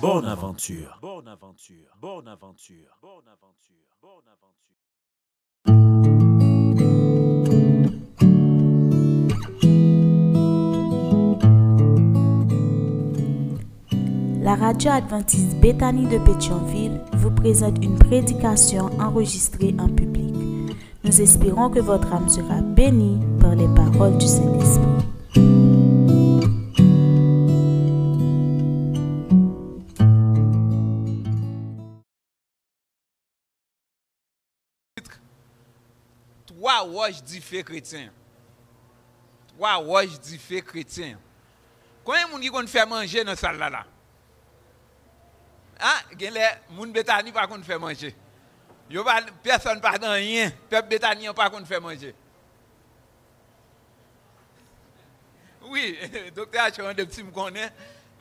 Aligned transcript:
Bonne 0.00 0.24
aventure. 0.24 0.98
Bonne 1.02 1.28
aventure. 1.28 1.94
Bonne 2.00 2.26
aventure. 2.26 2.96
Bonne 3.02 3.28
aventure. 3.28 3.76
Bonne 4.00 4.24
aventure. 4.26 4.70
La 14.42 14.54
radio 14.54 14.90
adventiste 14.90 15.60
Bethany 15.60 16.06
de 16.06 16.16
Pétionville 16.18 17.00
vous 17.12 17.30
présente 17.30 17.84
une 17.84 17.98
prédication 17.98 18.86
enregistrée 18.98 19.74
en 19.78 19.88
public. 19.88 20.34
Nous 21.04 21.20
espérons 21.20 21.68
que 21.68 21.80
votre 21.80 22.10
âme 22.14 22.30
sera 22.30 22.62
bénie 22.62 23.20
par 23.38 23.54
les 23.54 23.68
paroles 23.74 24.16
du 24.16 24.26
Saint-Esprit. 24.26 24.89
wawaj 36.60 37.22
di 37.26 37.40
fe 37.40 37.64
kretien. 37.64 38.10
Wawaj 39.58 40.18
di 40.24 40.38
fe 40.38 40.60
kretien. 40.62 41.18
Kwenye 42.04 42.28
moun 42.30 42.42
ki 42.42 42.52
kon 42.52 42.68
fè 42.70 42.84
manje 42.88 43.24
nan 43.24 43.38
sal 43.38 43.58
la 43.60 43.68
la? 43.72 43.84
Ha? 45.80 45.92
Gen 46.20 46.34
le, 46.36 46.48
moun 46.76 46.92
betani 46.92 47.32
pa 47.32 47.46
kon 47.48 47.64
fè 47.64 47.78
manje. 47.80 48.12
Yo 48.90 49.04
pa, 49.06 49.20
person 49.44 49.80
pa 49.84 49.94
dan 50.00 50.18
yen, 50.24 50.52
pep 50.72 50.88
betani 50.90 51.30
an 51.30 51.36
pa 51.36 51.48
kon 51.52 51.66
fè 51.68 51.80
manje. 51.82 52.12
Oui, 55.70 55.92
doktor 56.36 56.64
a 56.64 56.70
chon 56.74 56.96
de 56.96 57.06
pti 57.06 57.22
m 57.24 57.30
konen. 57.34 57.68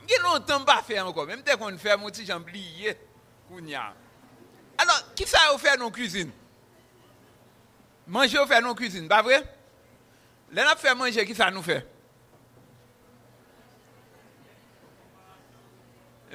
M 0.03 0.11
gen 0.11 0.27
lontan 0.27 0.67
pa 0.67 0.81
fè 0.85 0.99
anko, 1.01 1.25
mèm 1.27 1.41
te 1.45 1.55
kon 1.59 1.79
fè 1.81 1.95
moun 1.97 2.13
ti 2.13 2.27
jan 2.27 2.43
bliye 2.45 2.95
koun 3.49 3.71
ya. 3.71 3.89
Alors, 4.79 5.07
ki 5.15 5.25
sa 5.27 5.49
yo 5.49 5.57
fè 5.59 5.75
nan 5.79 5.91
kouzine? 5.91 6.35
Manger, 8.09 8.39
on 8.39 8.47
fait 8.47 8.59
nos 8.59 8.73
cuisine, 8.73 9.07
pas 9.07 9.21
vrai? 9.21 9.43
Les 10.51 10.63
n'a 10.63 10.75
fait 10.75 10.95
manger, 10.95 11.23
qui 11.27 11.35
ça 11.35 11.51
nous 11.51 11.61
fait? 11.61 11.85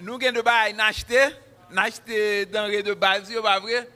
Nous 0.00 0.14
avons 0.14 0.32
de 0.32 0.40
bail, 0.40 0.76
acheter, 0.78 1.30
acheter 1.76 2.46
denrées 2.46 2.84
de 2.84 2.94
base, 2.94 3.32
pas 3.42 3.58
vrai? 3.58 3.88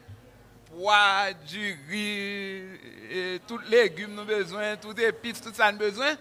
Pois, 0.67 1.33
du 1.47 1.79
riz, 1.89 3.41
tous 3.47 3.59
les 3.71 3.83
légumes 3.85 4.15
nous 4.17 4.25
besoin, 4.25 4.77
toutes 4.77 4.99
les 4.99 5.07
épices, 5.07 5.41
tout 5.41 5.55
ça 5.55 5.71
nous 5.71 5.79
besoin. 5.79 6.17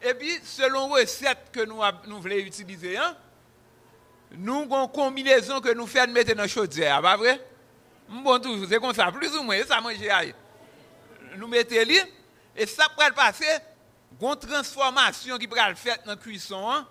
Et 0.00 0.14
puis, 0.14 0.38
selon 0.44 0.90
recette 0.90 1.50
que 1.52 1.64
nous, 1.64 1.80
nous 2.06 2.20
voulons 2.20 2.36
utiliser, 2.36 2.96
hein? 2.96 3.16
nous 4.30 4.62
avons 4.62 4.84
une 4.84 4.92
combinaison 4.92 5.60
que 5.60 5.74
nous 5.74 5.88
faisons 5.88 6.12
mettre 6.12 6.34
dans 6.34 6.42
la 6.42 6.48
chaudière, 6.48 7.02
pas 7.02 7.16
vrai? 7.16 7.40
Bon, 8.08 8.38
toujours, 8.38 8.68
c'est 8.68 8.78
comme 8.78 8.94
ça, 8.94 9.10
plus 9.10 9.36
ou 9.36 9.42
moins, 9.42 9.60
ça 9.64 9.80
manger. 9.80 10.34
Nous 11.38 11.46
mettons 11.46 11.82
li, 11.84 11.98
et 12.56 12.66
ça 12.66 12.86
peut 12.88 13.14
passer, 13.14 13.46
une 14.20 14.36
transformation 14.36 15.38
qui 15.38 15.46
peut 15.46 15.56
le 15.68 15.74
faire 15.76 15.98
dans 16.04 16.12
la 16.12 16.16
cuisson, 16.16 16.68
hein, 16.68 16.86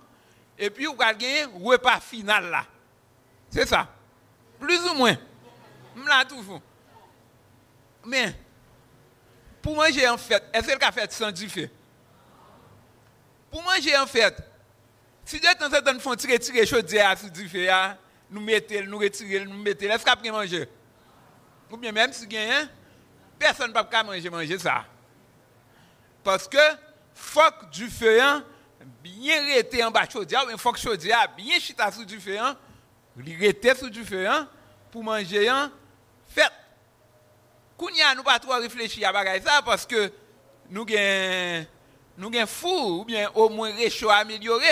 et 0.57 0.69
puis 0.69 0.85
vous 0.85 0.95
allez 0.99 1.17
gagner 1.17 1.41
un 1.43 1.49
repas 1.63 1.99
final 1.99 2.49
là. 2.49 2.65
C'est 3.49 3.67
ça. 3.67 3.87
Plus 4.59 4.79
ou 4.89 4.93
moins. 4.93 5.15
Toujours. 6.29 6.61
Mais, 8.05 8.33
pour 9.61 9.75
manger 9.75 10.07
en 10.07 10.17
fait, 10.17 10.43
est-ce 10.53 10.67
que 10.67 10.85
le 10.85 10.91
fait 10.91 11.11
sans 11.11 11.35
fait? 11.49 11.71
Pour 13.51 13.63
manger 13.63 13.97
en 13.97 14.07
fait, 14.07 14.35
si 15.25 15.39
de 15.39 15.45
temps 15.57 15.65
en 15.65 15.81
temps 15.81 15.93
nous 15.93 15.99
font 15.99 16.15
tirer, 16.15 16.39
tirer 16.39 16.65
chaudière 16.65 17.17
sur 17.17 17.29
du 17.29 17.69
hein, 17.69 17.97
nous 18.29 18.41
mettons, 18.41 18.83
nous 18.85 18.99
retirons, 18.99 19.45
nous 19.45 19.61
mettons, 19.61 19.85
est-ce 19.85 20.05
qu'après 20.05 20.31
manger? 20.31 20.69
Ou 21.69 21.77
bien 21.77 21.91
même 21.91 22.13
si 22.13 22.25
gagne, 22.27 22.69
personne 23.37 23.71
ne 23.71 23.73
peut 23.73 24.29
manger, 24.29 24.59
ça. 24.59 24.85
Parce 26.23 26.47
que, 26.47 26.57
faut 27.13 27.39
que 27.59 27.65
du 27.71 27.89
feu, 27.89 28.21
hein, 28.21 28.43
bien 29.03 29.43
rester 29.45 29.83
en 29.83 29.91
bas 29.91 30.05
de 30.05 30.11
chaudière, 30.11 30.45
il 30.49 30.57
faut 30.57 30.71
que 30.71 30.79
bien 31.35 31.59
chita 31.59 31.91
sous 31.91 32.05
du 32.05 32.19
feu, 32.19 32.37
hein, 32.37 32.57
rester 33.39 33.75
sous 33.75 33.89
du 33.89 34.03
feu, 34.03 34.27
hein, 34.27 34.47
pour 34.91 35.03
manger, 35.03 35.47
hein, 35.47 35.71
fait. 36.27 36.51
Kounya, 37.77 38.15
nous 38.15 38.23
pas 38.23 38.39
trop 38.39 38.53
réfléchir 38.53 39.07
à 39.09 39.39
ça 39.39 39.61
parce 39.63 39.85
que 39.85 40.11
nous 40.69 40.81
avons 40.81 41.65
nous 42.17 42.47
four 42.47 43.01
ou 43.01 43.05
bien 43.05 43.29
au 43.35 43.49
moins 43.49 43.73
réchaud 43.75 44.09
amélioré. 44.09 44.67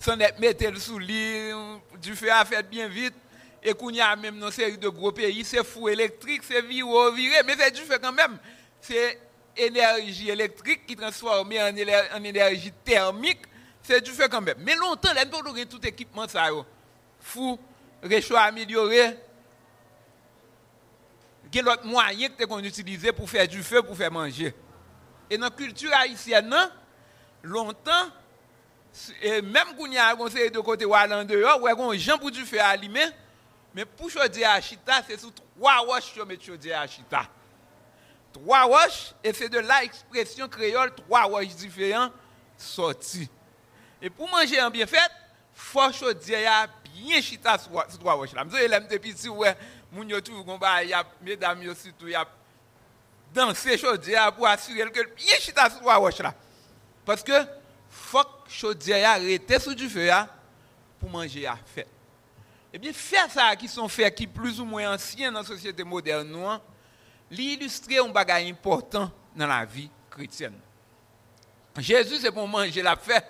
Sans 0.00 0.16
mettre 0.16 0.68
le 0.68 0.80
sous 0.80 0.98
du 0.98 2.16
feu 2.16 2.32
à 2.32 2.44
faire 2.44 2.64
bien 2.64 2.88
vite. 2.88 3.14
Et 3.62 3.74
qu'on 3.74 3.90
y 3.90 4.00
a 4.00 4.16
même 4.16 4.40
dans 4.40 4.46
une 4.46 4.52
série 4.52 4.78
de 4.78 4.88
gros 4.88 5.12
pays, 5.12 5.44
c'est 5.44 5.62
four 5.62 5.90
électrique, 5.90 6.42
c'est 6.42 6.62
viro 6.62 7.12
viré, 7.12 7.42
mais 7.46 7.54
c'est 7.56 7.70
du 7.70 7.82
feu 7.82 7.98
quand 8.02 8.12
même. 8.12 8.38
C'est 8.80 9.20
énergie 9.56 10.30
électrique 10.30 10.86
qui 10.86 10.96
transforme 10.96 11.52
en, 11.52 12.16
en 12.16 12.24
énergie 12.24 12.72
thermique, 12.84 13.42
c'est 13.82 14.00
du 14.00 14.10
feu 14.10 14.26
quand 14.28 14.40
même. 14.40 14.58
Mais 14.60 14.74
longtemps, 14.74 15.12
là, 15.14 15.24
nous 15.24 15.38
avons 15.38 15.64
tout 15.66 15.86
équipement 15.86 16.26
ça. 16.26 16.48
yo. 16.48 16.64
Four, 17.20 17.58
réchaud 18.02 18.36
amélioré, 18.36 19.16
quel 21.52 21.68
autre 21.68 21.84
moyen 21.84 22.30
que 22.30 22.44
qu'on 22.44 22.58
utilisait 22.60 23.12
pour 23.12 23.30
faire 23.30 23.46
du 23.46 23.62
feu, 23.62 23.82
pour 23.82 23.96
faire 23.96 24.10
manger? 24.10 24.54
Et 25.30 25.38
dans 25.38 25.44
la 25.44 25.50
culture 25.50 25.92
haïtienne, 25.94 26.52
longtemps, 27.42 28.08
et 29.22 29.40
même 29.40 29.68
quand 29.78 29.86
il 29.86 29.94
y 29.94 29.98
a 29.98 30.08
un 30.10 30.16
conseil 30.16 30.50
de 30.50 30.58
côté 30.58 30.84
ou 30.84 30.94
à 30.94 31.06
l'en 31.06 31.24
dehors, 31.24 31.62
ou 31.62 31.68
un 31.68 31.96
gens 31.96 32.18
pour 32.18 32.30
du 32.30 32.44
feu 32.44 32.58
à 32.60 32.68
allumer, 32.68 33.06
mais 33.74 33.84
pour 33.84 34.10
choisir 34.10 34.50
à 34.50 34.60
chita, 34.60 35.02
c'est 35.06 35.18
sous 35.18 35.30
trois 35.30 35.78
roches 35.78 36.14
que 36.14 36.22
mettre 36.22 36.44
choisir 36.44 36.80
à 36.80 36.86
chita. 36.86 37.22
Trois 38.32 38.62
roches, 38.62 39.14
et 39.22 39.32
c'est 39.32 39.48
de 39.48 39.58
là 39.58 39.82
l'expression 39.82 40.48
créole, 40.48 40.94
trois 40.94 41.24
roches 41.24 41.54
différentes 41.54 42.12
sorties. 42.56 43.28
Et 44.00 44.10
pour 44.10 44.28
manger 44.30 44.60
en 44.60 44.70
bien 44.70 44.86
fait, 44.86 45.10
faut 45.54 45.92
choisir 45.92 46.38
bien 46.94 47.20
chita 47.20 47.58
sur 47.58 47.98
trois 47.98 48.14
roches. 48.14 48.30
Je 48.36 48.44
dis, 48.44 48.68
l'aime 48.68 48.86
depuis 48.88 49.12
petit, 49.12 49.28
ouais, 49.28 49.56
moun 49.92 50.08
yo 50.08 50.20
tout, 50.20 50.42
kon 50.44 50.58
ba, 50.58 50.82
y 50.84 50.92
a, 50.92 51.04
mesdames 51.20 51.62
yo 51.62 51.74
surtout, 51.74 52.08
y 52.08 52.14
a 52.14 52.26
danser 53.34 53.78
chaudière 53.78 54.32
pour 54.34 54.46
assurer 54.46 54.90
que 54.90 55.06
bien 55.14 55.36
chita 55.38 55.68
sur 55.70 55.80
trois 55.80 55.96
roches 55.96 56.18
là. 56.18 56.34
Parce 57.04 57.22
que 57.22 57.32
faut 57.90 58.22
que 58.22 58.50
chaudière 58.50 59.10
arrêter 59.10 59.58
sous 59.58 59.74
du 59.74 59.88
feu 59.88 60.10
pour 60.98 61.10
manger 61.10 61.46
à 61.46 61.56
fait. 61.56 61.86
Eh 62.72 62.78
bien, 62.78 62.92
faire 62.92 63.30
ça 63.30 63.54
qui 63.54 63.68
sont 63.68 63.88
faits 63.88 64.14
qui 64.14 64.26
plus 64.26 64.60
ou 64.60 64.64
moins 64.64 64.94
anciens 64.94 65.30
dans 65.30 65.40
la 65.40 65.46
société 65.46 65.84
moderne, 65.84 66.28
nous, 66.28 66.46
hein, 66.46 66.60
l'illustrer 67.30 67.98
un 67.98 68.08
bagage 68.08 68.48
important 68.48 69.10
dans 69.36 69.46
la 69.46 69.64
vie 69.64 69.90
chrétienne. 70.10 70.58
Jésus, 71.78 72.18
c'est 72.20 72.32
pour 72.32 72.48
manger 72.48 72.82
la 72.82 72.96
fait. 72.96 73.24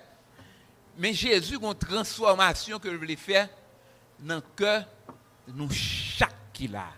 Mais 0.97 1.13
Jésus 1.13 1.57
a 1.61 1.67
une 1.67 1.75
transformation 1.75 2.79
que 2.79 2.91
je 2.91 2.97
voulais 2.97 3.17
faire 3.17 3.49
dans 4.19 4.37
le 4.37 4.43
cœur 4.57 4.85
de 5.49 5.53
nous 5.53 5.71
chaque 5.71 6.53
qu'il 6.53 6.77
a. 6.77 6.89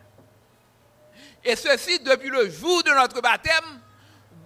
Et 1.42 1.56
ceci, 1.56 1.98
depuis 2.00 2.30
le 2.30 2.50
jour 2.50 2.82
de 2.82 2.90
notre 2.90 3.20
baptême, 3.20 3.80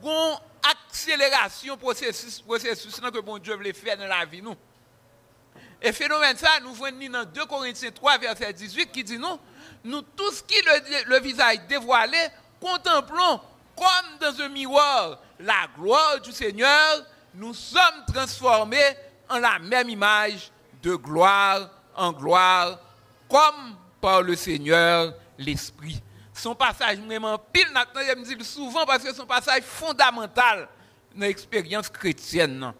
une 0.03 0.37
accélération 0.63 1.77
processus, 1.77 2.41
processus 2.41 3.01
que 3.01 3.21
bon 3.21 3.39
Dieu 3.39 3.55
voulait 3.55 3.73
faire 3.73 3.97
dans 3.97 4.07
la 4.07 4.25
vie. 4.25 4.43
Nous. 4.43 4.57
Et 5.81 5.93
phénomène 5.93 6.37
ça, 6.37 6.61
nous 6.63 6.75
voyons 6.75 7.11
dans 7.11 7.25
2 7.25 7.47
Corinthiens 7.47 7.91
3, 7.91 8.19
verset 8.19 8.53
18, 8.53 8.91
qui 8.91 9.05
dit 9.05 9.19
nous, 9.19 9.39
nous 9.85 10.03
tous 10.03 10.43
qui 10.43 10.61
le, 10.63 11.09
le 11.09 11.21
visage 11.21 11.59
dévoilé, 11.69 12.19
contemplons 12.61 13.41
comme 13.77 14.19
dans 14.21 14.41
un 14.43 14.49
miroir 14.49 15.19
la 15.39 15.69
gloire 15.77 16.21
du 16.21 16.33
Seigneur, 16.33 17.05
nous 17.35 17.55
sommes 17.55 18.05
transformés 18.13 18.97
en 19.29 19.39
la 19.39 19.59
même 19.59 19.89
image 19.89 20.51
de 20.83 20.95
gloire 20.97 21.71
en 21.95 22.13
gloire, 22.13 22.79
comme 23.29 23.77
par 24.01 24.23
le 24.23 24.35
Seigneur 24.35 25.15
l'Esprit. 25.39 26.01
Son 26.33 26.55
passage 26.55 26.99
vraiment 26.99 27.39
pile, 27.39 27.67
je 27.95 28.15
me 28.15 28.37
dis 28.37 28.45
souvent 28.45 28.87
parce 28.87 29.03
que 29.03 29.13
son 29.13 29.27
passage 29.27 29.63
fondamental 29.63 30.69
dans 31.15 31.27
l'expérience 31.27 31.89
chrétienne. 31.89 32.73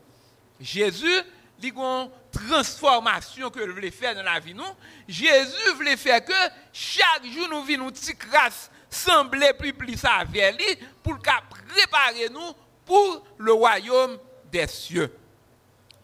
Jésus, 0.61 1.23
a 1.63 1.67
une 1.67 2.11
transformation 2.31 3.51
que 3.51 3.61
voulait 3.69 3.91
faire 3.91 4.15
dans 4.15 4.23
la 4.23 4.39
vie. 4.39 4.55
Nous. 4.55 4.65
Jésus 5.07 5.73
voulait 5.77 5.97
faire 5.97 6.25
que 6.25 6.33
chaque 6.73 7.25
jour 7.25 7.49
nous 7.51 7.65
vivons 7.65 7.89
une 7.89 7.93
petite 7.93 8.19
grâce 8.19 8.71
sembler 8.91 9.53
plus 9.59 9.73
plus 9.73 10.03
avec 10.05 10.59
lui 10.59 10.87
pour 11.03 11.19
préparer 11.19 12.29
nous 12.31 12.53
pour 12.85 13.27
le 13.37 13.53
royaume 13.53 14.19
des 14.51 14.67
cieux. 14.67 15.15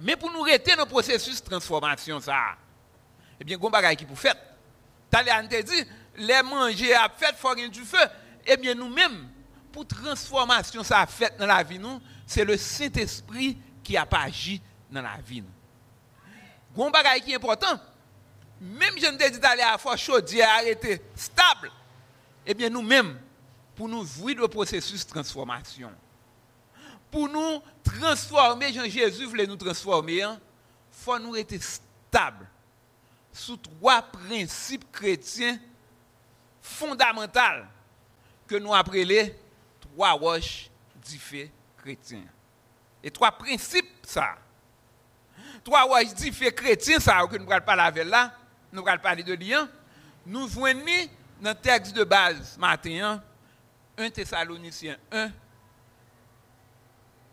Mais 0.01 0.17
pour 0.17 0.31
nous 0.31 0.43
rester 0.43 0.75
dans 0.77 0.83
le 0.83 0.89
processus 0.89 1.43
de 1.43 1.49
transformation, 1.49 2.21
ça, 2.21 2.57
eh 3.41 3.45
bien, 3.45 3.57
il 3.59 3.63
y 3.63 3.85
a 3.85 3.89
un 3.89 3.95
qui 3.95 4.05
pour 4.05 4.19
faire. 4.19 4.37
Talent 5.11 5.49
te 5.49 5.63
dit, 5.63 5.85
les 6.17 6.43
manger 6.43 6.95
à 6.95 7.09
fait 7.09 7.35
fort 7.37 7.55
du 7.55 7.85
feu. 7.85 8.07
Eh 8.47 8.57
bien, 8.57 8.75
nous-mêmes, 8.75 9.29
pour 9.73 9.87
transformation, 9.87 10.83
ça 10.83 11.01
a 11.01 11.07
fait 11.07 11.35
dans 11.39 11.47
la 11.47 11.63
vie, 11.63 11.79
nous, 11.79 12.01
c'est 12.27 12.45
le 12.45 12.57
Saint-Esprit 12.57 13.57
qui 13.83 13.97
a 13.97 14.07
agi 14.11 14.61
dans 14.95 15.03
la 15.03 15.17
vie. 15.19 15.43
Un 16.77 17.21
qui 17.21 17.33
est 17.33 17.37
important, 17.37 17.79
même 18.61 18.95
je 18.99 19.07
ne 19.07 19.17
te 19.19 19.31
dis 19.31 19.39
d'aller 19.39 19.63
à 19.63 19.77
la 19.85 19.97
chaud, 19.97 20.21
arrêter, 20.43 21.03
stable, 21.15 21.71
eh 22.47 22.55
bien, 22.55 22.71
nous-mêmes, 22.71 23.19
pour 23.77 23.89
nous 23.89 24.03
voir 24.03 24.35
le 24.37 24.49
processus 24.49 25.05
de 25.07 25.11
transformation, 25.11 25.91
pour 27.11 27.29
nous 27.29 27.63
transformer, 27.83 28.73
Jean-Jésus 28.73 29.27
voulait 29.27 29.47
nous 29.47 29.57
transformer, 29.57 30.15
il 30.15 30.23
hein, 30.23 30.41
faut 30.91 31.19
nous 31.19 31.37
être 31.37 31.55
stables 31.63 32.49
sous 33.33 33.57
trois 33.57 34.03
principes 34.03 34.91
chrétiens 34.91 35.59
fondamentaux 36.61 37.41
que 38.47 38.57
nous 38.57 38.75
appelons 38.75 39.31
trois 39.81 40.13
roches 40.13 40.71
différentes 40.97 41.51
chrétiens. 41.79 42.25
Et 43.03 43.11
trois 43.11 43.33
principes, 43.33 43.91
ça. 44.03 44.37
Trois 45.65 45.83
roches 45.85 46.15
différentes 46.15 46.57
chrétiens, 46.57 47.01
ça, 47.01 47.27
que 47.27 47.37
nous 47.37 47.45
ne 47.45 47.49
parlons 47.49 47.65
pas 47.65 48.05
là, 48.05 48.35
nous 48.71 48.83
ne 48.83 48.97
pas 48.99 49.17
de 49.17 49.33
lien. 49.33 49.69
Nous 50.27 50.47
voyons 50.47 50.85
dans 51.41 51.51
le 51.51 51.57
texte 51.57 51.95
de 51.97 52.05
base 52.05 52.57
matin, 52.59 53.23
1 53.97 54.11
Thessaloniciens 54.11 54.97
1, 55.11 55.31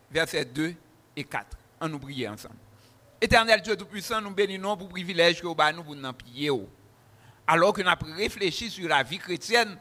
versets 0.10 0.46
2 0.46 0.74
et 1.16 1.24
4. 1.24 1.58
On 1.82 1.90
nous 1.90 2.00
prier 2.00 2.28
ensemble. 2.28 2.56
Éternel 3.20 3.62
Dieu 3.62 3.76
Tout-Puissant, 3.76 4.22
nous 4.22 4.32
bénissons 4.32 4.78
pour 4.78 4.88
le 4.88 4.94
privilège 4.94 5.42
que 5.42 5.46
nous 5.46 5.84
pour 5.84 5.96
nous 5.96 6.14
prier. 6.14 6.50
Alors 7.46 7.74
que 7.74 7.82
nous 7.82 7.90
avons 7.90 8.16
réfléchi 8.16 8.70
sur 8.70 8.88
la 8.88 9.04
vie 9.04 9.20
chrétienne, 9.20 9.78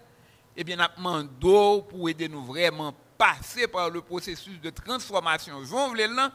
eh 0.56 0.64
bien, 0.64 0.76
nous 0.76 0.82
avons 0.82 1.22
demandé 1.22 1.84
pour 1.88 2.08
aider 2.08 2.28
nous 2.28 2.44
vraiment 2.44 2.94
passer 3.16 3.68
par 3.68 3.90
le 3.90 4.00
processus 4.00 4.60
de 4.60 4.70
transformation. 4.70 5.62
Je 5.64 6.14
là 6.14 6.32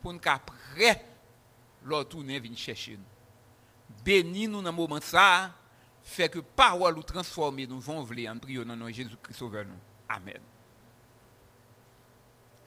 pour 0.00 0.12
nous 0.12 0.20
après, 0.24 1.04
leur 1.84 2.08
tourner 2.08 2.38
venir 2.40 2.58
chercher 2.58 2.92
nous. 2.92 4.04
Bénis-nous 4.04 4.62
dans 4.62 4.70
ce 4.70 4.76
moment 4.76 5.00
ça, 5.00 5.50
fait 6.02 6.28
que 6.28 6.38
parole 6.38 6.94
nous 6.94 7.02
transformer, 7.02 7.66
nous 7.66 7.80
vont 7.80 8.00
en 8.00 8.38
priant 8.38 8.64
dans 8.64 8.76
nom 8.76 8.88
Jésus-Christ 8.88 9.36
sauveur 9.36 9.64
nous. 9.64 9.78
Amen. 10.08 10.40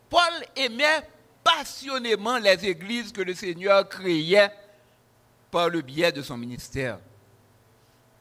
Paul 0.09 0.45
aimait 0.55 1.07
passionnément 1.43 2.37
les 2.37 2.65
églises 2.65 3.11
que 3.11 3.21
le 3.21 3.33
Seigneur 3.33 3.87
créait 3.87 4.51
par 5.49 5.69
le 5.69 5.81
biais 5.81 6.11
de 6.11 6.21
son 6.21 6.37
ministère. 6.37 6.99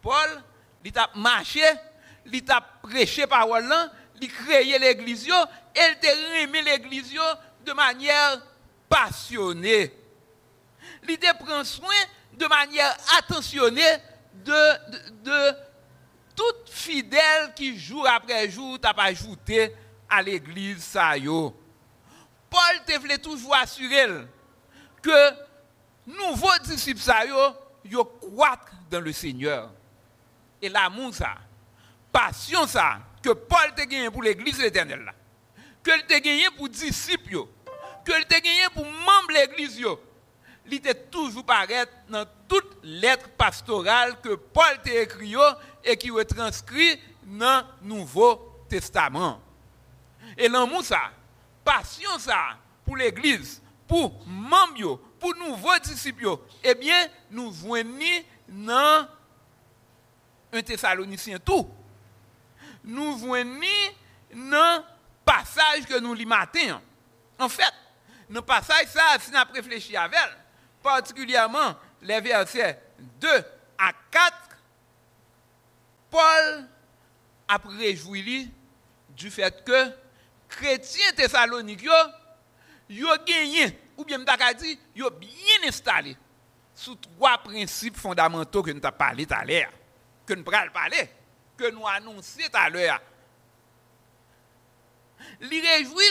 Paul, 0.00 0.42
il 0.84 0.96
a 0.98 1.10
marché, 1.16 1.64
il 2.32 2.50
a 2.50 2.60
prêché 2.60 3.26
parole 3.26 3.66
là, 3.66 3.92
il 4.20 4.28
créé 4.28 4.78
l'église 4.78 5.28
et 5.28 5.81
il 6.02 6.06
a 6.08 6.42
aimé 6.42 6.62
l'église 6.62 7.12
de 7.64 7.72
manière 7.72 8.40
passionnée. 8.88 9.92
Il 11.11 11.35
prend 11.39 11.65
soin 11.65 11.89
de 12.33 12.47
manière 12.47 12.97
attentionnée 13.19 13.97
de, 14.35 15.23
de, 15.25 15.57
tout 16.37 16.71
fidèle 16.71 17.53
qui 17.55 17.79
jour 17.79 18.07
après 18.09 18.49
jour 18.49 18.79
t'a 18.81 18.95
ajouté 18.97 19.75
à 20.09 20.23
l'église 20.23 20.97
Paul 22.49 22.85
te 22.87 22.99
voulait 22.99 23.19
toujours 23.19 23.55
assurer 23.57 24.07
que 25.03 25.31
nouveaux 26.07 26.59
disciples 26.65 27.01
ça 27.01 27.25
yo, 27.25 28.11
dans 28.91 29.01
le 29.01 29.12
Seigneur. 29.12 29.71
Et 30.62 30.69
l'amour 30.69 31.15
ça, 31.15 31.37
passion 32.12 32.67
ça 32.67 32.99
que 33.23 33.31
Paul 33.31 33.75
te 33.77 33.83
gagné 33.83 34.11
pour 34.11 34.23
l'église 34.23 34.61
éternelle 34.61 35.12
que 35.83 35.91
il 35.97 36.07
te 36.07 36.19
gagné 36.19 36.49
pour 36.57 36.69
disciples 36.69 37.45
que 38.05 38.12
il 38.19 38.27
te 38.27 38.35
gagné 38.35 38.69
pour 38.75 38.85
membres 38.85 39.33
l'église 39.33 39.81
il 40.70 40.76
était 40.76 40.94
toujours 40.94 41.44
paraître 41.44 41.93
dans 42.08 42.25
toute 42.49 42.78
lettre 42.82 43.28
pastorale 43.31 44.20
que 44.20 44.34
Paul 44.34 44.81
t'a 44.82 45.02
écrit 45.02 45.34
et 45.84 45.96
qui 45.96 46.08
est 46.08 46.25
transcrit 46.25 47.00
dans 47.25 47.64
le 47.82 47.88
Nouveau 47.88 48.64
Testament. 48.69 49.40
Et 50.37 50.49
l'amour 50.49 50.84
ça, 50.84 51.11
passion 51.64 52.19
ça 52.19 52.56
pour 52.84 52.96
l'église, 52.96 53.61
pour 53.87 54.25
membres, 54.26 55.00
pour 55.19 55.34
nouveaux 55.37 55.78
disciples, 55.82 56.37
eh 56.62 56.75
bien, 56.75 57.08
nous 57.31 57.50
voyons 57.50 58.25
dans 58.49 59.06
un 60.52 60.62
Thessalonicien 60.62 61.38
tout. 61.38 61.69
Nous 62.84 63.16
voyons 63.16 63.46
dans 64.32 64.84
passage 65.25 65.84
que 65.87 65.99
nous 65.99 66.14
lisons 66.14 66.28
matin. 66.28 66.81
En 67.38 67.49
fait, 67.49 67.73
dans 68.28 68.40
le 68.40 68.43
passage, 68.43 68.87
ça, 68.87 69.19
si 69.20 69.31
nous 69.31 69.38
réfléchi 69.52 69.96
avec 69.96 70.19
particulièrement 70.82 71.75
les 72.03 72.21
versets 72.21 72.81
2 72.99 73.29
à 73.79 73.93
4, 74.11 74.35
Paul 76.11 76.67
a 77.49 77.61
réjoui 77.79 78.50
du 79.11 79.31
fait 79.31 79.65
que 79.65 79.91
chrétiens 80.49 81.12
thessaloniques, 81.12 81.87
ont 81.88 83.25
gagné, 83.25 83.79
ou 83.97 84.05
bien 84.05 84.19
dit, 84.19 84.79
ils 84.94 85.05
ont 85.05 85.11
bien 85.11 85.69
installé 85.69 86.17
sous 86.75 86.94
trois 86.97 87.38
principes 87.38 87.97
fondamentaux 87.97 88.62
que 88.62 88.71
nous 88.71 88.81
avons 88.83 88.97
parlé 88.97 89.26
tout 89.26 89.35
à 89.35 89.44
l'heure, 89.44 89.71
que 90.26 90.35
nous 90.35 90.44
allons 90.53 90.73
parler, 90.73 91.11
que 91.56 91.71
nous 91.71 91.87
annonçons 91.87 92.41
tout 92.41 92.50
à 92.56 92.69
l'heure. 92.71 93.00
Il 95.41 95.67
réjouit 95.67 96.05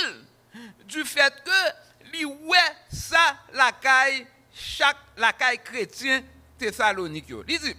du 0.86 1.04
fait 1.04 1.34
que, 1.44 2.12
lui, 2.12 2.26
ouais, 2.26 2.58
ça, 2.92 3.38
la 3.54 3.72
caille, 3.72 4.28
chaque 4.60 4.98
la 5.18 5.34
caille 5.34 5.60
chrétien 5.64 6.22
thessalonique. 6.58 7.34
Il 7.48 7.60
dit, 7.60 7.76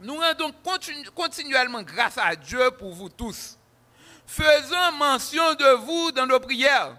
nous 0.00 0.16
rendons 0.16 0.52
continuellement 1.14 1.82
grâce 1.82 2.18
à 2.18 2.36
Dieu 2.36 2.70
pour 2.72 2.92
vous 2.94 3.08
tous. 3.08 3.58
Faisons 4.26 4.92
mention 4.98 5.54
de 5.54 5.76
vous 5.76 6.12
dans 6.12 6.26
nos 6.26 6.38
prières. 6.38 6.96